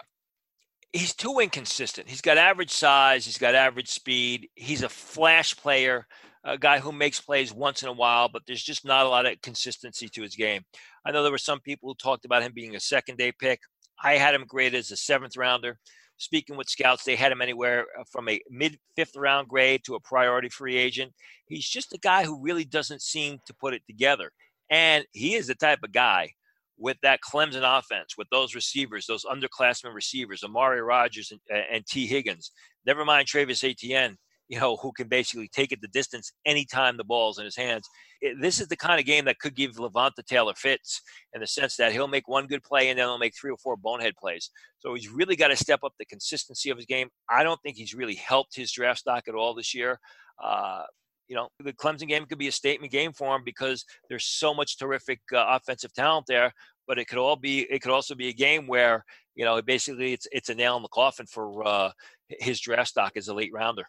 he's 0.92 1.14
too 1.14 1.38
inconsistent. 1.38 2.08
He's 2.08 2.20
got 2.20 2.38
average 2.38 2.70
size, 2.70 3.24
he's 3.24 3.38
got 3.38 3.54
average 3.54 3.88
speed, 3.88 4.48
he's 4.54 4.82
a 4.82 4.88
flash 4.88 5.56
player, 5.56 6.06
a 6.44 6.58
guy 6.58 6.78
who 6.78 6.92
makes 6.92 7.20
plays 7.20 7.52
once 7.52 7.82
in 7.82 7.88
a 7.88 7.92
while, 7.92 8.28
but 8.28 8.42
there's 8.46 8.62
just 8.62 8.84
not 8.84 9.06
a 9.06 9.08
lot 9.08 9.26
of 9.26 9.40
consistency 9.42 10.08
to 10.08 10.22
his 10.22 10.34
game. 10.34 10.62
I 11.04 11.12
know 11.12 11.22
there 11.22 11.32
were 11.32 11.38
some 11.38 11.60
people 11.60 11.88
who 11.88 11.94
talked 11.94 12.24
about 12.24 12.42
him 12.42 12.52
being 12.54 12.76
a 12.76 12.80
second 12.80 13.18
day 13.18 13.32
pick. 13.32 13.60
I 14.02 14.14
had 14.14 14.34
him 14.34 14.44
graded 14.46 14.78
as 14.78 14.90
a 14.90 14.96
seventh 14.96 15.36
rounder. 15.36 15.78
Speaking 16.16 16.56
with 16.56 16.68
scouts, 16.68 17.04
they 17.04 17.16
had 17.16 17.32
him 17.32 17.40
anywhere 17.40 17.86
uh, 17.98 18.04
from 18.10 18.28
a 18.28 18.40
mid 18.50 18.78
fifth 18.94 19.16
round 19.16 19.48
grade 19.48 19.82
to 19.84 19.94
a 19.94 20.00
priority 20.00 20.50
free 20.50 20.76
agent. 20.76 21.12
He's 21.46 21.66
just 21.66 21.94
a 21.94 21.98
guy 21.98 22.24
who 22.24 22.42
really 22.42 22.64
doesn't 22.64 23.00
seem 23.00 23.38
to 23.46 23.54
put 23.54 23.72
it 23.72 23.82
together. 23.86 24.30
And 24.68 25.06
he 25.12 25.34
is 25.34 25.46
the 25.46 25.54
type 25.54 25.78
of 25.82 25.92
guy 25.92 26.34
with 26.80 26.96
that 27.02 27.20
Clemson 27.20 27.62
offense, 27.62 28.14
with 28.16 28.28
those 28.30 28.54
receivers, 28.54 29.06
those 29.06 29.24
underclassmen 29.24 29.94
receivers, 29.94 30.42
Amari 30.42 30.80
Rodgers 30.80 31.30
and, 31.30 31.62
and 31.70 31.86
Tee 31.86 32.06
Higgins, 32.06 32.50
never 32.86 33.04
mind 33.04 33.28
Travis 33.28 33.62
Etienne, 33.62 34.16
you 34.48 34.58
know, 34.58 34.76
who 34.76 34.90
can 34.90 35.06
basically 35.06 35.48
take 35.54 35.72
it 35.72 35.80
the 35.82 35.88
distance 35.88 36.32
anytime 36.46 36.96
the 36.96 37.04
ball's 37.04 37.38
in 37.38 37.44
his 37.44 37.56
hands. 37.56 37.86
It, 38.22 38.40
this 38.40 38.60
is 38.60 38.68
the 38.68 38.76
kind 38.76 38.98
of 38.98 39.06
game 39.06 39.26
that 39.26 39.38
could 39.38 39.54
give 39.54 39.72
Levonta 39.72 40.24
Taylor 40.26 40.54
fits 40.56 41.02
in 41.34 41.40
the 41.40 41.46
sense 41.46 41.76
that 41.76 41.92
he'll 41.92 42.08
make 42.08 42.26
one 42.26 42.46
good 42.46 42.64
play 42.64 42.88
and 42.88 42.98
then 42.98 43.06
he'll 43.06 43.18
make 43.18 43.34
three 43.38 43.52
or 43.52 43.58
four 43.58 43.76
bonehead 43.76 44.14
plays. 44.18 44.50
So 44.78 44.94
he's 44.94 45.08
really 45.08 45.36
got 45.36 45.48
to 45.48 45.56
step 45.56 45.80
up 45.84 45.92
the 45.98 46.06
consistency 46.06 46.70
of 46.70 46.78
his 46.78 46.86
game. 46.86 47.10
I 47.28 47.44
don't 47.44 47.60
think 47.62 47.76
he's 47.76 47.94
really 47.94 48.16
helped 48.16 48.56
his 48.56 48.72
draft 48.72 49.00
stock 49.00 49.28
at 49.28 49.34
all 49.34 49.54
this 49.54 49.74
year. 49.74 50.00
Uh, 50.42 50.82
you 51.30 51.36
know, 51.36 51.48
the 51.60 51.72
Clemson 51.72 52.08
game 52.08 52.26
could 52.26 52.36
be 52.38 52.48
a 52.48 52.52
statement 52.52 52.92
game 52.92 53.14
for 53.14 53.34
him 53.34 53.42
because 53.44 53.86
there's 54.10 54.26
so 54.26 54.52
much 54.52 54.76
terrific 54.76 55.20
uh, 55.32 55.46
offensive 55.48 55.94
talent 55.94 56.26
there. 56.26 56.52
But 56.86 56.98
it 56.98 57.06
could 57.06 57.18
all 57.18 57.36
be, 57.36 57.60
it 57.70 57.80
could 57.80 57.92
also 57.92 58.14
be 58.14 58.28
a 58.28 58.32
game 58.32 58.66
where 58.66 59.04
you 59.40 59.46
know, 59.46 59.62
basically 59.62 60.12
it's 60.12 60.26
it's 60.32 60.50
a 60.50 60.54
nail 60.54 60.76
in 60.76 60.82
the 60.82 60.88
coffin 60.88 61.24
for 61.24 61.66
uh, 61.66 61.90
his 62.28 62.60
draft 62.60 62.90
stock 62.90 63.16
as 63.16 63.28
a 63.28 63.34
late 63.34 63.52
rounder. 63.54 63.84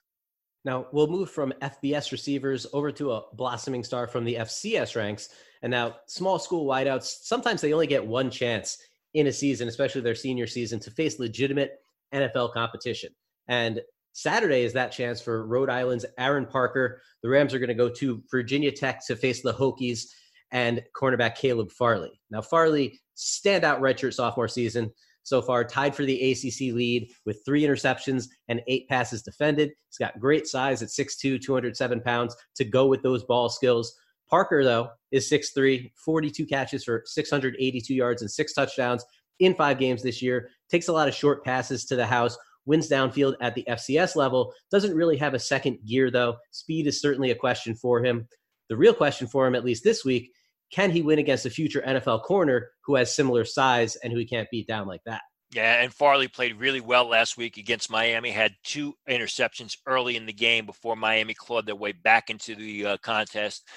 Now 0.64 0.88
we'll 0.94 1.08
move 1.08 1.30
from 1.30 1.54
FBS 1.62 2.14
receivers 2.14 2.68
over 2.72 2.90
to 2.94 3.12
a 3.12 3.24
blossoming 3.34 3.84
star 3.84 4.08
from 4.08 4.24
the 4.24 4.36
FCS 4.36 4.96
ranks. 4.96 5.28
And 5.62 5.72
now 5.72 5.98
small 6.08 6.40
school 6.40 6.66
wideouts, 6.66 7.24
sometimes 7.24 7.60
they 7.60 7.74
only 7.74 7.88
get 7.88 8.06
one 8.06 8.32
chance 8.32 8.78
in 9.14 9.28
a 9.28 9.34
season, 9.34 9.68
especially 9.68 10.00
their 10.00 10.16
senior 10.16 10.48
season, 10.48 10.80
to 10.80 10.92
face 10.92 11.20
legitimate 11.20 11.82
NFL 12.14 12.54
competition. 12.54 13.14
And 13.50 13.82
Saturday 14.14 14.64
is 14.64 14.74
that 14.74 14.92
chance 14.92 15.22
for 15.22 15.46
Rhode 15.46 15.70
Island's 15.70 16.06
Aaron 16.18 16.46
Parker. 16.46 17.02
The 17.24 17.30
Rams 17.30 17.54
are 17.54 17.60
going 17.60 17.70
to 17.70 17.74
go 17.74 17.90
to 17.90 18.22
Virginia 18.30 18.72
Tech 18.72 19.06
to 19.08 19.16
face 19.16 19.42
the 19.42 19.54
Hokies 19.54 20.06
and 20.52 20.82
cornerback 20.96 21.36
Caleb 21.36 21.72
Farley. 21.72 22.20
Now, 22.30 22.42
Farley, 22.42 23.00
standout 23.18 23.80
redshirt 23.80 24.14
sophomore 24.14 24.48
season 24.48 24.92
so 25.24 25.42
far, 25.42 25.64
tied 25.64 25.96
for 25.96 26.04
the 26.04 26.32
ACC 26.32 26.74
lead 26.74 27.10
with 27.26 27.42
three 27.46 27.62
interceptions 27.62 28.26
and 28.48 28.62
eight 28.68 28.88
passes 28.90 29.22
defended. 29.22 29.70
He's 29.88 29.98
got 29.98 30.20
great 30.20 30.48
size 30.48 30.82
at 30.82 30.90
6'2, 30.90 31.42
207 31.42 32.02
pounds 32.02 32.36
to 32.56 32.66
go 32.66 32.88
with 32.88 33.04
those 33.04 33.24
ball 33.24 33.50
skills. 33.50 33.96
Parker, 34.30 34.64
though, 34.64 34.90
is 35.12 35.30
6'3, 35.30 35.92
42 36.04 36.46
catches 36.46 36.84
for 36.84 37.04
682 37.06 37.94
yards 37.94 38.22
and 38.22 38.32
six 38.32 38.54
touchdowns 38.54 39.06
in 39.40 39.54
five 39.54 39.78
games 39.78 40.02
this 40.02 40.22
year. 40.22 40.50
Takes 40.70 40.88
a 40.88 40.94
lot 40.94 41.08
of 41.08 41.14
short 41.14 41.44
passes 41.44 41.86
to 41.86 41.96
the 41.96 42.06
house, 42.06 42.38
wins 42.66 42.90
downfield 42.90 43.36
at 43.42 43.56
the 43.56 43.66
FCS 43.68 44.16
level. 44.16 44.54
Doesn't 44.72 44.96
really 44.96 45.18
have 45.18 45.34
a 45.34 45.40
second 45.40 45.80
gear, 45.86 46.12
though. 46.12 46.38
Speed 46.52 46.88
is 46.88 47.02
certainly 47.02 47.32
a 47.32 47.36
question 47.36 47.76
for 47.76 48.04
him. 48.04 48.28
The 48.70 48.78
real 48.78 48.94
question 48.94 49.28
for 49.28 49.46
him, 49.48 49.56
at 49.56 49.66
least 49.66 49.84
this 49.84 50.06
week, 50.06 50.32
can 50.72 50.92
he 50.92 51.02
win 51.02 51.20
against 51.20 51.46
a 51.46 51.50
future 51.50 51.84
NFL 51.86 52.24
corner 52.24 52.70
who 52.86 52.96
has 52.96 53.14
similar 53.14 53.44
size 53.44 53.98
and 53.98 54.14
who 54.14 54.20
he 54.20 54.26
can't 54.26 54.50
beat 54.50 54.68
down 54.68 54.88
like 54.88 55.02
that? 55.06 55.22
Yeah, 55.54 55.82
and 55.82 55.94
Farley 55.94 56.30
played 56.30 56.56
really 56.56 56.80
well 56.80 57.10
last 57.10 57.36
week 57.36 57.58
against 57.58 57.92
Miami. 57.92 58.32
Had 58.32 58.56
two 58.64 58.94
interceptions 59.10 59.76
early 59.86 60.16
in 60.16 60.26
the 60.26 60.32
game 60.32 60.66
before 60.66 60.96
Miami 60.96 61.34
clawed 61.34 61.66
their 61.66 61.76
way 61.76 61.92
back 61.92 62.30
into 62.30 62.56
the 62.56 62.86
uh, 62.86 62.98
contest. 62.98 63.68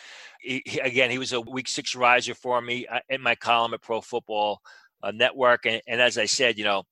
He, 0.40 0.62
he, 0.64 0.78
again, 0.78 1.10
he 1.10 1.18
was 1.18 1.32
a 1.32 1.40
week 1.40 1.66
six 1.66 1.96
riser 1.96 2.34
for 2.34 2.60
me 2.60 2.86
uh, 2.86 3.00
in 3.08 3.20
my 3.20 3.34
column 3.34 3.74
at 3.74 3.82
Pro 3.82 4.00
Football 4.00 4.60
uh, 5.02 5.10
Network, 5.10 5.66
and, 5.66 5.82
and 5.88 6.00
as 6.00 6.16
I 6.16 6.26
said, 6.26 6.58
you 6.58 6.64
know, 6.64 6.84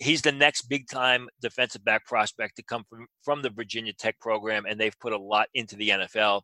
he's 0.00 0.22
the 0.22 0.32
next 0.32 0.62
big 0.62 0.88
time 0.88 1.28
defensive 1.40 1.84
back 1.84 2.04
prospect 2.06 2.56
to 2.56 2.62
come 2.62 2.84
from, 2.88 3.06
from 3.22 3.42
the 3.42 3.50
Virginia 3.50 3.92
Tech 3.92 4.18
program, 4.18 4.64
and 4.66 4.80
they've 4.80 4.98
put 4.98 5.12
a 5.12 5.18
lot 5.18 5.48
into 5.54 5.76
the 5.76 5.90
NFL. 5.90 6.42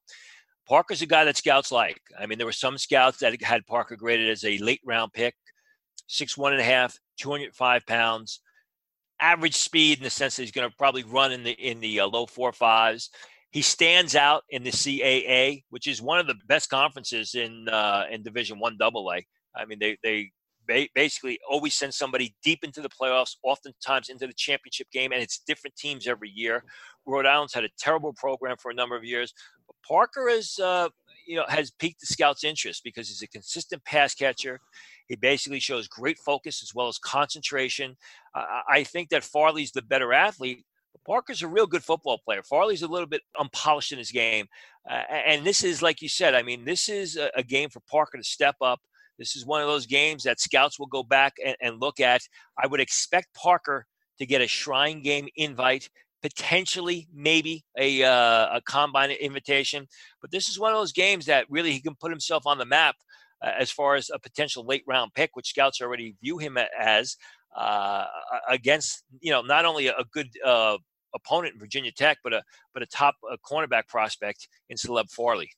Parker's 0.68 1.02
a 1.02 1.06
guy 1.06 1.24
that 1.24 1.36
scouts 1.36 1.72
like. 1.72 2.00
I 2.18 2.26
mean, 2.26 2.38
there 2.38 2.46
were 2.46 2.52
some 2.52 2.78
scouts 2.78 3.18
that 3.18 3.40
had 3.42 3.66
Parker 3.66 3.96
graded 3.96 4.30
as 4.30 4.44
a 4.44 4.58
late 4.58 4.80
round 4.84 5.12
pick, 5.12 5.34
six 6.06 6.36
one 6.36 6.52
and 6.52 6.60
a 6.60 6.64
half, 6.64 6.98
205 7.18 7.86
pounds, 7.86 8.40
average 9.20 9.56
speed 9.56 9.98
in 9.98 10.04
the 10.04 10.10
sense 10.10 10.36
that 10.36 10.42
he's 10.42 10.52
going 10.52 10.68
to 10.68 10.76
probably 10.76 11.04
run 11.04 11.32
in 11.32 11.42
the 11.42 11.52
in 11.52 11.80
the 11.80 12.00
uh, 12.00 12.06
low 12.06 12.26
four 12.26 12.52
fives. 12.52 13.10
He 13.50 13.62
stands 13.62 14.14
out 14.14 14.42
in 14.50 14.64
the 14.64 14.70
CAA, 14.70 15.62
which 15.70 15.86
is 15.86 16.02
one 16.02 16.18
of 16.18 16.26
the 16.26 16.34
best 16.46 16.68
conferences 16.68 17.34
in 17.34 17.68
uh, 17.68 18.04
in 18.10 18.22
Division 18.22 18.58
One 18.58 18.76
AA. 18.80 19.20
I 19.54 19.64
mean, 19.66 19.78
they 19.78 19.96
they 20.02 20.32
basically 20.94 21.38
always 21.48 21.74
send 21.74 21.94
somebody 21.94 22.34
deep 22.42 22.64
into 22.64 22.80
the 22.80 22.88
playoffs, 22.88 23.36
oftentimes 23.42 24.08
into 24.08 24.26
the 24.26 24.34
championship 24.34 24.88
game, 24.92 25.12
and 25.12 25.22
it's 25.22 25.40
different 25.46 25.76
teams 25.76 26.06
every 26.06 26.30
year. 26.30 26.64
Rhode 27.06 27.26
Island's 27.26 27.54
had 27.54 27.64
a 27.64 27.68
terrible 27.78 28.12
program 28.12 28.56
for 28.58 28.70
a 28.70 28.74
number 28.74 28.96
of 28.96 29.04
years. 29.04 29.32
But 29.66 29.76
Parker 29.86 30.28
is, 30.28 30.58
uh, 30.58 30.88
you 31.26 31.36
know, 31.36 31.44
has 31.48 31.70
piqued 31.70 32.00
the 32.00 32.06
scouts' 32.06 32.44
interest 32.44 32.82
because 32.84 33.08
he's 33.08 33.22
a 33.22 33.28
consistent 33.28 33.84
pass 33.84 34.14
catcher. 34.14 34.60
He 35.08 35.16
basically 35.16 35.60
shows 35.60 35.88
great 35.88 36.18
focus 36.18 36.62
as 36.62 36.74
well 36.74 36.88
as 36.88 36.98
concentration. 36.98 37.96
Uh, 38.34 38.44
I 38.68 38.84
think 38.84 39.10
that 39.10 39.24
Farley's 39.24 39.72
the 39.72 39.82
better 39.82 40.12
athlete. 40.12 40.64
Parker's 41.06 41.42
a 41.42 41.48
real 41.48 41.66
good 41.66 41.84
football 41.84 42.18
player. 42.24 42.42
Farley's 42.42 42.82
a 42.82 42.88
little 42.88 43.06
bit 43.06 43.22
unpolished 43.38 43.92
in 43.92 43.98
his 43.98 44.10
game. 44.10 44.46
Uh, 44.90 45.02
and 45.26 45.46
this 45.46 45.62
is, 45.62 45.82
like 45.82 46.02
you 46.02 46.08
said, 46.08 46.34
I 46.34 46.42
mean, 46.42 46.64
this 46.64 46.88
is 46.88 47.16
a, 47.16 47.30
a 47.36 47.42
game 47.42 47.68
for 47.68 47.80
Parker 47.88 48.18
to 48.18 48.24
step 48.24 48.56
up 48.60 48.80
this 49.18 49.36
is 49.36 49.46
one 49.46 49.62
of 49.62 49.68
those 49.68 49.86
games 49.86 50.22
that 50.24 50.40
scouts 50.40 50.78
will 50.78 50.86
go 50.86 51.02
back 51.02 51.34
and, 51.44 51.56
and 51.60 51.80
look 51.80 52.00
at. 52.00 52.22
I 52.62 52.66
would 52.66 52.80
expect 52.80 53.34
Parker 53.34 53.86
to 54.18 54.26
get 54.26 54.40
a 54.40 54.46
Shrine 54.46 55.02
game 55.02 55.28
invite 55.36 55.88
potentially 56.22 57.06
maybe 57.14 57.64
a 57.78 58.02
uh, 58.02 58.56
a 58.56 58.60
combine 58.64 59.10
invitation. 59.10 59.86
But 60.20 60.30
this 60.30 60.48
is 60.48 60.58
one 60.58 60.72
of 60.72 60.78
those 60.78 60.92
games 60.92 61.26
that 61.26 61.46
really 61.48 61.72
he 61.72 61.80
can 61.80 61.94
put 61.94 62.10
himself 62.10 62.46
on 62.46 62.58
the 62.58 62.64
map 62.64 62.96
uh, 63.42 63.52
as 63.58 63.70
far 63.70 63.94
as 63.94 64.10
a 64.12 64.18
potential 64.18 64.66
late 64.66 64.82
round 64.86 65.12
pick, 65.14 65.30
which 65.34 65.48
scouts 65.48 65.80
already 65.80 66.16
view 66.20 66.38
him 66.38 66.58
as 66.78 67.16
uh, 67.56 68.06
against 68.48 69.04
you 69.20 69.30
know 69.30 69.42
not 69.42 69.64
only 69.64 69.88
a 69.88 70.04
good 70.12 70.28
uh, 70.44 70.76
opponent 71.14 71.54
in 71.54 71.60
Virginia 71.60 71.92
Tech, 71.92 72.18
but 72.24 72.32
a 72.32 72.42
but 72.74 72.82
a 72.82 72.86
top 72.86 73.14
uh, 73.30 73.36
cornerback 73.48 73.88
prospect 73.88 74.48
in 74.68 74.76
Caleb 74.76 75.08
Farley. 75.10 75.50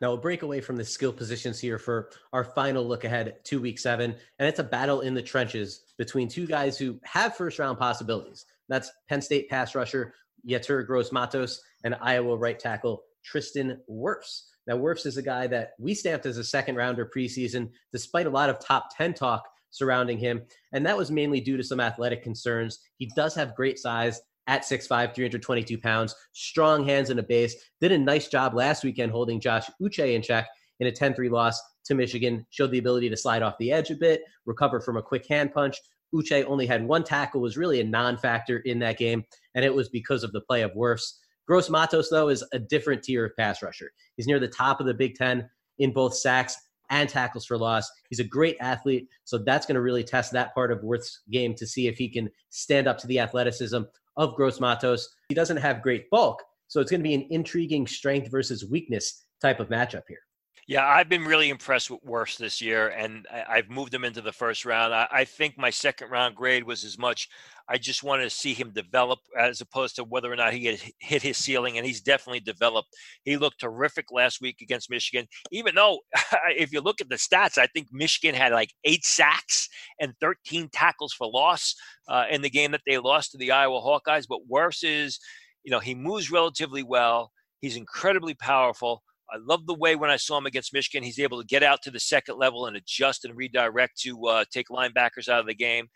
Now 0.00 0.08
we'll 0.08 0.18
break 0.18 0.42
away 0.42 0.60
from 0.60 0.76
the 0.76 0.84
skill 0.84 1.12
positions 1.12 1.58
here 1.58 1.78
for 1.78 2.10
our 2.32 2.44
final 2.44 2.86
look 2.86 3.04
ahead 3.04 3.42
to 3.44 3.60
week 3.60 3.78
seven. 3.78 4.14
And 4.38 4.48
it's 4.48 4.58
a 4.58 4.64
battle 4.64 5.00
in 5.00 5.14
the 5.14 5.22
trenches 5.22 5.82
between 5.96 6.28
two 6.28 6.46
guys 6.46 6.76
who 6.76 7.00
have 7.04 7.36
first 7.36 7.58
round 7.58 7.78
possibilities. 7.78 8.44
That's 8.68 8.90
Penn 9.08 9.22
State 9.22 9.48
pass 9.48 9.74
rusher 9.74 10.14
Yetur 10.48 10.86
Gross 10.86 11.12
Matos 11.12 11.62
and 11.84 11.96
Iowa 12.00 12.36
right 12.36 12.58
tackle 12.58 13.04
Tristan 13.24 13.80
Wirfs. 13.90 14.42
Now, 14.66 14.76
Wirfs 14.76 15.06
is 15.06 15.16
a 15.16 15.22
guy 15.22 15.46
that 15.46 15.72
we 15.78 15.94
stamped 15.94 16.26
as 16.26 16.38
a 16.38 16.44
second 16.44 16.76
rounder 16.76 17.08
preseason, 17.14 17.70
despite 17.92 18.26
a 18.26 18.30
lot 18.30 18.50
of 18.50 18.58
top 18.58 18.88
10 18.96 19.14
talk 19.14 19.48
surrounding 19.70 20.18
him. 20.18 20.42
And 20.72 20.84
that 20.86 20.96
was 20.96 21.10
mainly 21.10 21.40
due 21.40 21.56
to 21.56 21.64
some 21.64 21.80
athletic 21.80 22.22
concerns. 22.22 22.80
He 22.98 23.10
does 23.14 23.34
have 23.34 23.54
great 23.54 23.78
size 23.78 24.20
at 24.46 24.62
6'5, 24.62 25.14
322 25.14 25.78
pounds, 25.78 26.14
strong 26.32 26.86
hands 26.86 27.10
in 27.10 27.18
a 27.18 27.22
base. 27.22 27.54
Did 27.80 27.92
a 27.92 27.98
nice 27.98 28.28
job 28.28 28.54
last 28.54 28.84
weekend 28.84 29.12
holding 29.12 29.40
Josh 29.40 29.68
Uche 29.82 30.14
in 30.14 30.22
check 30.22 30.46
in 30.80 30.86
a 30.86 30.92
10 30.92 31.14
3 31.14 31.28
loss 31.28 31.60
to 31.86 31.94
Michigan. 31.94 32.46
Showed 32.50 32.70
the 32.70 32.78
ability 32.78 33.08
to 33.10 33.16
slide 33.16 33.42
off 33.42 33.58
the 33.58 33.72
edge 33.72 33.90
a 33.90 33.96
bit, 33.96 34.22
recover 34.44 34.80
from 34.80 34.96
a 34.96 35.02
quick 35.02 35.26
hand 35.28 35.52
punch. 35.52 35.76
Uche 36.14 36.44
only 36.46 36.66
had 36.66 36.86
one 36.86 37.04
tackle, 37.04 37.40
was 37.40 37.56
really 37.56 37.80
a 37.80 37.84
non 37.84 38.16
factor 38.16 38.58
in 38.58 38.78
that 38.80 38.98
game, 38.98 39.24
and 39.54 39.64
it 39.64 39.74
was 39.74 39.88
because 39.88 40.22
of 40.22 40.32
the 40.32 40.40
play 40.42 40.62
of 40.62 40.72
Wirfs. 40.72 41.14
Gross 41.46 41.70
Matos, 41.70 42.10
though, 42.10 42.28
is 42.28 42.44
a 42.52 42.58
different 42.58 43.02
tier 43.02 43.24
of 43.24 43.36
pass 43.36 43.62
rusher. 43.62 43.90
He's 44.16 44.26
near 44.26 44.40
the 44.40 44.48
top 44.48 44.80
of 44.80 44.86
the 44.86 44.94
Big 44.94 45.14
Ten 45.14 45.48
in 45.78 45.92
both 45.92 46.16
sacks 46.16 46.56
and 46.90 47.08
tackles 47.08 47.46
for 47.46 47.58
loss. 47.58 47.90
He's 48.10 48.20
a 48.20 48.24
great 48.24 48.56
athlete, 48.60 49.08
so 49.24 49.38
that's 49.38 49.66
going 49.66 49.74
to 49.74 49.80
really 49.80 50.04
test 50.04 50.32
that 50.32 50.54
part 50.54 50.70
of 50.70 50.80
Wirfs' 50.80 51.18
game 51.30 51.54
to 51.56 51.66
see 51.66 51.88
if 51.88 51.96
he 51.96 52.08
can 52.08 52.30
stand 52.50 52.86
up 52.86 52.98
to 52.98 53.06
the 53.06 53.20
athleticism 53.20 53.82
of 54.16 54.34
Gross 54.34 54.60
Matos. 54.60 55.08
He 55.28 55.34
doesn't 55.34 55.56
have 55.56 55.82
great 55.82 56.08
bulk, 56.10 56.42
so 56.68 56.80
it's 56.80 56.90
going 56.90 57.00
to 57.00 57.08
be 57.08 57.14
an 57.14 57.26
intriguing 57.30 57.86
strength 57.86 58.30
versus 58.30 58.68
weakness 58.68 59.26
type 59.40 59.60
of 59.60 59.68
matchup 59.68 60.02
here. 60.08 60.25
Yeah, 60.68 60.84
I've 60.84 61.08
been 61.08 61.24
really 61.24 61.50
impressed 61.50 61.92
with 61.92 62.04
Wirfs 62.04 62.38
this 62.38 62.60
year, 62.60 62.88
and 62.88 63.24
I, 63.32 63.54
have 63.54 63.70
moved 63.70 63.94
him 63.94 64.02
into 64.02 64.20
the 64.20 64.32
first 64.32 64.64
round. 64.64 64.92
I, 64.92 65.06
I, 65.12 65.24
think 65.24 65.56
my 65.56 65.70
second 65.70 66.10
round 66.10 66.34
grade 66.34 66.64
was 66.64 66.82
as 66.82 66.98
much. 66.98 67.28
I 67.68 67.78
just 67.78 68.02
wanted 68.02 68.24
to 68.24 68.30
see 68.30 68.52
him 68.52 68.72
develop 68.72 69.20
as 69.38 69.60
opposed 69.60 69.94
to 69.94 70.02
whether 70.02 70.32
or 70.32 70.34
not 70.34 70.54
he 70.54 70.66
had 70.66 70.80
hit 70.98 71.22
his 71.22 71.36
ceiling, 71.36 71.78
and 71.78 71.86
he's 71.86 72.00
definitely 72.00 72.40
developed. 72.40 72.88
He 73.22 73.36
looked 73.36 73.60
terrific 73.60 74.06
last 74.10 74.40
week 74.40 74.56
against 74.60 74.90
Michigan, 74.90 75.28
even 75.52 75.76
though 75.76 76.00
if 76.48 76.72
you 76.72 76.80
look 76.80 77.00
at 77.00 77.08
the 77.08 77.14
stats, 77.14 77.58
I 77.58 77.68
think 77.68 77.86
Michigan 77.92 78.34
had 78.34 78.50
like 78.50 78.72
eight 78.82 79.04
sacks 79.04 79.68
and 80.00 80.14
13 80.20 80.68
tackles 80.72 81.12
for 81.12 81.28
loss 81.28 81.76
uh, 82.08 82.24
in 82.28 82.42
the 82.42 82.50
game 82.50 82.72
that 82.72 82.82
they 82.88 82.98
lost 82.98 83.30
to 83.30 83.38
the 83.38 83.52
Iowa 83.52 83.80
Hawkeyes. 83.80 84.26
But 84.28 84.40
Wirfs 84.50 84.82
is, 84.82 85.20
you 85.62 85.70
know, 85.70 85.80
he 85.80 85.94
moves 85.94 86.32
relatively 86.32 86.82
well. 86.82 87.30
He's 87.60 87.76
incredibly 87.76 88.34
powerful 88.34 89.04
I 89.30 89.38
love 89.44 89.66
the 89.66 89.74
way 89.74 89.96
when 89.96 90.10
I 90.10 90.16
saw 90.16 90.38
him 90.38 90.46
against 90.46 90.72
Michigan, 90.72 91.02
he's 91.02 91.18
able 91.18 91.40
to 91.40 91.46
get 91.46 91.62
out 91.62 91.82
to 91.82 91.90
the 91.90 92.00
second 92.00 92.38
level 92.38 92.66
and 92.66 92.76
adjust 92.76 93.24
and 93.24 93.36
redirect 93.36 94.00
to 94.02 94.26
uh, 94.26 94.44
take 94.52 94.68
linebackers 94.68 95.28
out 95.28 95.40
of 95.40 95.46
the 95.46 95.54
game. 95.54 95.88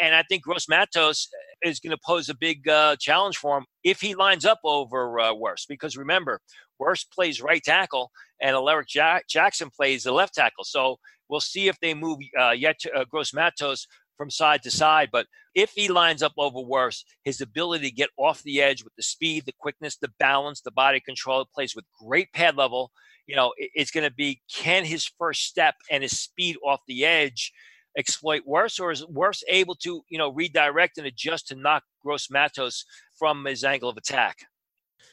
And 0.00 0.14
I 0.14 0.22
think 0.22 0.44
Gross 0.44 0.68
Matos 0.68 1.28
is 1.62 1.80
going 1.80 1.90
to 1.90 2.00
pose 2.06 2.28
a 2.28 2.34
big 2.34 2.68
uh, 2.68 2.96
challenge 2.98 3.36
for 3.36 3.58
him 3.58 3.66
if 3.84 4.00
he 4.00 4.14
lines 4.14 4.44
up 4.44 4.60
over 4.64 5.18
uh, 5.20 5.32
Wirfs. 5.32 5.66
Because 5.68 5.96
remember, 5.96 6.40
Wirfs 6.80 7.04
plays 7.12 7.42
right 7.42 7.62
tackle 7.62 8.10
and 8.40 8.54
Alaric 8.54 8.88
Jackson 8.88 9.70
plays 9.70 10.04
the 10.04 10.12
left 10.12 10.34
tackle. 10.34 10.64
So 10.64 10.96
we'll 11.28 11.40
see 11.40 11.68
if 11.68 11.78
they 11.80 11.94
move 11.94 12.18
uh, 12.38 12.50
Yetur, 12.50 12.96
uh, 12.96 13.04
Gross 13.10 13.34
Matos 13.34 13.86
from 14.16 14.30
side 14.30 14.62
to 14.62 14.70
side. 14.70 15.10
But 15.12 15.26
if 15.54 15.70
he 15.72 15.88
lines 15.88 16.22
up 16.22 16.32
over 16.38 16.58
Wirfs, 16.58 17.04
his 17.24 17.40
ability 17.40 17.88
to 17.88 17.94
get 17.94 18.10
off 18.16 18.42
the 18.42 18.60
edge 18.60 18.84
with 18.84 18.94
the 18.96 19.02
speed, 19.02 19.44
the 19.46 19.54
quickness, 19.58 19.96
the 19.96 20.12
balance, 20.18 20.60
the 20.60 20.70
body 20.70 21.00
control, 21.00 21.42
it 21.42 21.48
plays 21.54 21.74
with 21.74 21.84
great 22.00 22.32
pad 22.32 22.56
level. 22.56 22.90
You 23.26 23.36
know, 23.36 23.52
it's 23.56 23.90
going 23.90 24.08
to 24.08 24.14
be 24.14 24.42
can 24.52 24.84
his 24.84 25.08
first 25.18 25.44
step 25.44 25.74
and 25.90 26.02
his 26.02 26.20
speed 26.20 26.56
off 26.64 26.80
the 26.86 27.04
edge 27.04 27.52
exploit 27.96 28.42
Wirfs, 28.48 28.80
or 28.80 28.90
is 28.90 29.04
Wirfs 29.04 29.42
able 29.48 29.74
to, 29.76 30.02
you 30.08 30.18
know, 30.18 30.32
redirect 30.32 30.98
and 30.98 31.06
adjust 31.06 31.48
to 31.48 31.54
knock 31.54 31.82
Gross 32.02 32.30
Matos 32.30 32.84
from 33.18 33.44
his 33.44 33.64
angle 33.64 33.88
of 33.88 33.96
attack? 33.96 34.38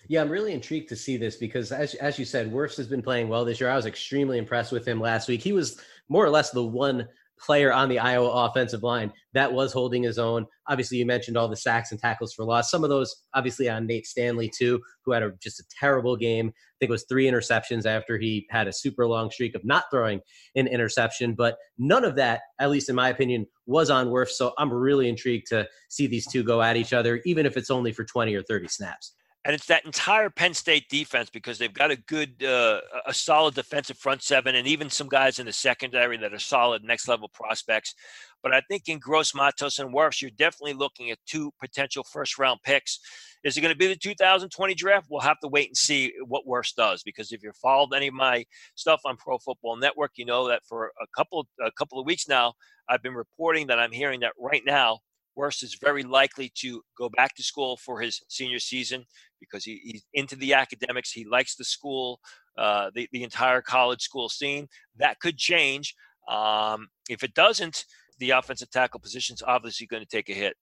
Yeah, 0.07 0.21
I'm 0.21 0.29
really 0.29 0.53
intrigued 0.53 0.89
to 0.89 0.95
see 0.95 1.17
this 1.17 1.35
because, 1.35 1.71
as 1.71 1.93
as 1.95 2.17
you 2.17 2.25
said, 2.25 2.51
Wirfs 2.51 2.77
has 2.77 2.87
been 2.87 3.01
playing 3.01 3.27
well 3.27 3.45
this 3.45 3.59
year. 3.59 3.69
I 3.69 3.75
was 3.75 3.85
extremely 3.85 4.37
impressed 4.37 4.71
with 4.71 4.87
him 4.87 4.99
last 4.99 5.27
week. 5.27 5.41
He 5.41 5.51
was 5.51 5.79
more 6.07 6.25
or 6.25 6.29
less 6.29 6.51
the 6.51 6.63
one 6.63 7.07
player 7.45 7.71
on 7.71 7.89
the 7.89 7.99
Iowa 7.99 8.29
offensive 8.29 8.83
line 8.83 9.11
that 9.33 9.53
was 9.53 9.71
holding 9.71 10.03
his 10.03 10.17
own. 10.17 10.45
Obviously, 10.67 10.97
you 10.97 11.05
mentioned 11.05 11.37
all 11.37 11.47
the 11.47 11.55
sacks 11.55 11.91
and 11.91 11.99
tackles 11.99 12.33
for 12.33 12.43
loss. 12.43 12.71
Some 12.71 12.83
of 12.83 12.89
those, 12.89 13.15
obviously, 13.33 13.69
on 13.69 13.85
Nate 13.85 14.07
Stanley 14.07 14.49
too, 14.49 14.81
who 15.05 15.11
had 15.11 15.23
a, 15.23 15.31
just 15.41 15.59
a 15.59 15.63
terrible 15.79 16.15
game. 16.15 16.47
I 16.47 16.75
think 16.79 16.89
it 16.89 16.91
was 16.91 17.05
three 17.07 17.25
interceptions 17.25 17.85
after 17.85 18.17
he 18.17 18.47
had 18.49 18.67
a 18.67 18.73
super 18.73 19.07
long 19.07 19.29
streak 19.29 19.55
of 19.55 19.63
not 19.63 19.85
throwing 19.91 20.21
an 20.55 20.67
interception. 20.67 21.35
But 21.35 21.57
none 21.77 22.03
of 22.03 22.15
that, 22.15 22.41
at 22.59 22.71
least 22.71 22.89
in 22.89 22.95
my 22.95 23.09
opinion, 23.09 23.45
was 23.65 23.89
on 23.89 24.07
Wirfs. 24.07 24.29
So 24.29 24.53
I'm 24.57 24.73
really 24.73 25.09
intrigued 25.09 25.47
to 25.47 25.67
see 25.89 26.07
these 26.07 26.27
two 26.27 26.43
go 26.43 26.61
at 26.61 26.77
each 26.77 26.93
other, 26.93 27.21
even 27.25 27.45
if 27.45 27.57
it's 27.57 27.69
only 27.69 27.91
for 27.91 28.03
20 28.03 28.33
or 28.35 28.43
30 28.43 28.67
snaps 28.67 29.13
and 29.45 29.55
it's 29.55 29.67
that 29.67 29.85
entire 29.85 30.29
Penn 30.29 30.53
State 30.53 30.89
defense 30.89 31.29
because 31.29 31.57
they've 31.57 31.73
got 31.73 31.91
a 31.91 31.95
good, 31.95 32.43
uh, 32.43 32.81
a 33.07 33.13
solid 33.13 33.55
defensive 33.55 33.97
front 33.97 34.21
seven, 34.21 34.55
and 34.55 34.67
even 34.67 34.89
some 34.89 35.07
guys 35.07 35.39
in 35.39 35.45
the 35.45 35.53
secondary 35.53 36.17
that 36.17 36.33
are 36.33 36.39
solid 36.39 36.83
next 36.83 37.07
level 37.07 37.29
prospects. 37.29 37.95
But 38.43 38.53
I 38.53 38.61
think 38.69 38.87
in 38.87 38.99
Gross 38.99 39.33
Matos 39.33 39.79
and 39.79 39.93
Wirfs, 39.93 40.21
you're 40.21 40.31
definitely 40.31 40.73
looking 40.73 41.11
at 41.11 41.19
two 41.25 41.51
potential 41.59 42.03
first 42.03 42.37
round 42.37 42.59
picks. 42.63 42.99
Is 43.43 43.55
it 43.55 43.61
going 43.61 43.73
to 43.73 43.77
be 43.77 43.87
the 43.87 43.95
2020 43.95 44.75
draft? 44.75 45.07
We'll 45.09 45.21
have 45.21 45.39
to 45.39 45.47
wait 45.47 45.69
and 45.69 45.77
see 45.77 46.13
what 46.25 46.45
Wirfs 46.45 46.75
does 46.75 47.01
because 47.03 47.31
if 47.31 47.41
you've 47.41 47.55
followed 47.55 47.93
any 47.95 48.07
of 48.07 48.13
my 48.13 48.45
stuff 48.75 49.01
on 49.05 49.15
Pro 49.15 49.37
Football 49.37 49.77
Network, 49.77 50.11
you 50.15 50.25
know 50.25 50.49
that 50.49 50.63
for 50.67 50.91
a 51.01 51.07
couple 51.15 51.47
a 51.65 51.71
couple 51.71 51.99
of 51.99 52.05
weeks 52.05 52.27
now, 52.27 52.53
I've 52.89 53.01
been 53.01 53.13
reporting 53.13 53.67
that 53.67 53.79
I'm 53.79 53.93
hearing 53.93 54.19
that 54.21 54.33
right 54.37 54.63
now 54.65 54.99
Wirfs 55.39 55.63
is 55.63 55.77
very 55.81 56.03
likely 56.03 56.51
to 56.55 56.81
go 56.97 57.09
back 57.09 57.35
to 57.35 57.43
school 57.43 57.77
for 57.77 58.01
his 58.01 58.21
senior 58.27 58.59
season 58.59 59.05
because 59.39 59.63
he, 59.63 59.79
he's 59.83 60.05
into 60.13 60.35
the 60.35 60.53
academics. 60.53 61.11
He 61.11 61.25
likes 61.25 61.55
the 61.55 61.63
school, 61.63 62.19
uh, 62.57 62.91
the, 62.93 63.07
the 63.11 63.23
entire 63.23 63.61
college 63.61 64.01
school 64.01 64.27
scene. 64.29 64.67
That 64.97 65.19
could 65.19 65.37
change. 65.37 65.95
Um, 66.27 66.89
if 67.09 67.23
it 67.23 67.33
doesn't, 67.33 67.85
the 68.19 68.31
offensive 68.31 68.69
tackle 68.69 68.99
position 68.99 69.33
is 69.33 69.43
obviously 69.45 69.87
going 69.87 70.03
to 70.03 70.09
take 70.09 70.29
a 70.29 70.33
hit. 70.33 70.55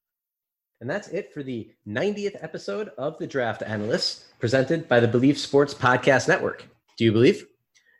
And 0.79 0.89
that's 0.89 1.07
it 1.07 1.33
for 1.33 1.41
the 1.41 1.71
90th 1.87 2.41
episode 2.43 2.91
of 2.99 3.17
the 3.17 3.25
Draft 3.25 3.63
Analysts, 3.63 4.25
presented 4.39 4.87
by 4.87 4.99
the 4.99 5.07
Bleav 5.07 5.37
Sports 5.37 5.73
Podcast 5.73 6.27
Network. 6.27 6.65
Do 6.97 7.03
you 7.03 7.11
believe? 7.11 7.41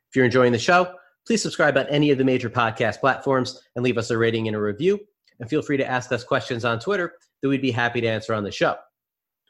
If 0.10 0.16
you're 0.16 0.26
enjoying 0.26 0.52
the 0.52 0.60
show, 0.60 0.94
please 1.26 1.42
subscribe 1.42 1.76
on 1.76 1.88
any 1.88 2.12
of 2.12 2.20
the 2.20 2.24
major 2.24 2.52
podcast 2.52 3.00
platforms 3.00 3.60
and 3.76 3.84
leave 3.84 3.98
us 3.98 4.12
a 4.12 4.18
rating 4.18 4.48
and 4.48 4.56
a 4.56 4.62
review. 4.62 5.00
And 5.40 5.50
feel 5.50 5.62
free 5.62 5.78
to 5.78 5.88
ask 5.88 6.12
us 6.12 6.24
questions 6.24 6.66
on 6.66 6.80
Twitter 6.80 7.14
that 7.42 7.50
we'd 7.50 7.62
be 7.62 7.72
happy 7.72 8.02
to 8.02 8.08
answer 8.08 8.34
on 8.34 8.44
the 8.44 8.52
show. 8.52 8.76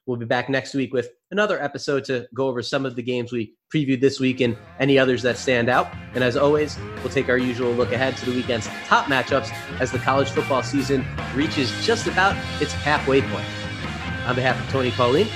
We'll 0.05 0.17
be 0.17 0.25
back 0.25 0.49
next 0.49 0.73
week 0.73 0.93
with 0.93 1.09
another 1.31 1.61
episode 1.61 2.05
to 2.05 2.27
go 2.33 2.47
over 2.47 2.61
some 2.61 2.85
of 2.85 2.95
the 2.95 3.03
games 3.03 3.33
we 3.33 3.55
previewed 3.73 3.99
this 3.99 4.21
week 4.21 4.39
and 4.39 4.55
any 4.79 4.97
others 4.97 5.21
that 5.23 5.37
stand 5.37 5.67
out. 5.67 5.93
And 6.13 6.23
as 6.23 6.37
always, 6.37 6.77
we'll 6.97 7.09
take 7.09 7.27
our 7.27 7.37
usual 7.37 7.73
look 7.73 7.91
ahead 7.91 8.15
to 8.17 8.25
the 8.25 8.31
weekend's 8.31 8.67
top 8.85 9.07
matchups 9.07 9.51
as 9.81 9.91
the 9.91 9.99
college 9.99 10.29
football 10.29 10.63
season 10.63 11.05
reaches 11.35 11.69
just 11.85 12.07
about 12.07 12.37
its 12.61 12.71
halfway 12.71 13.21
point. 13.21 13.47
On 14.25 14.35
behalf 14.35 14.57
of 14.61 14.69
Tony 14.71 14.91
Pauline, 14.91 15.27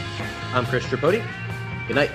I'm 0.54 0.66
Chris 0.66 0.86
Tripodi. 0.86 1.26
Good 1.88 1.96
night. 1.96 2.12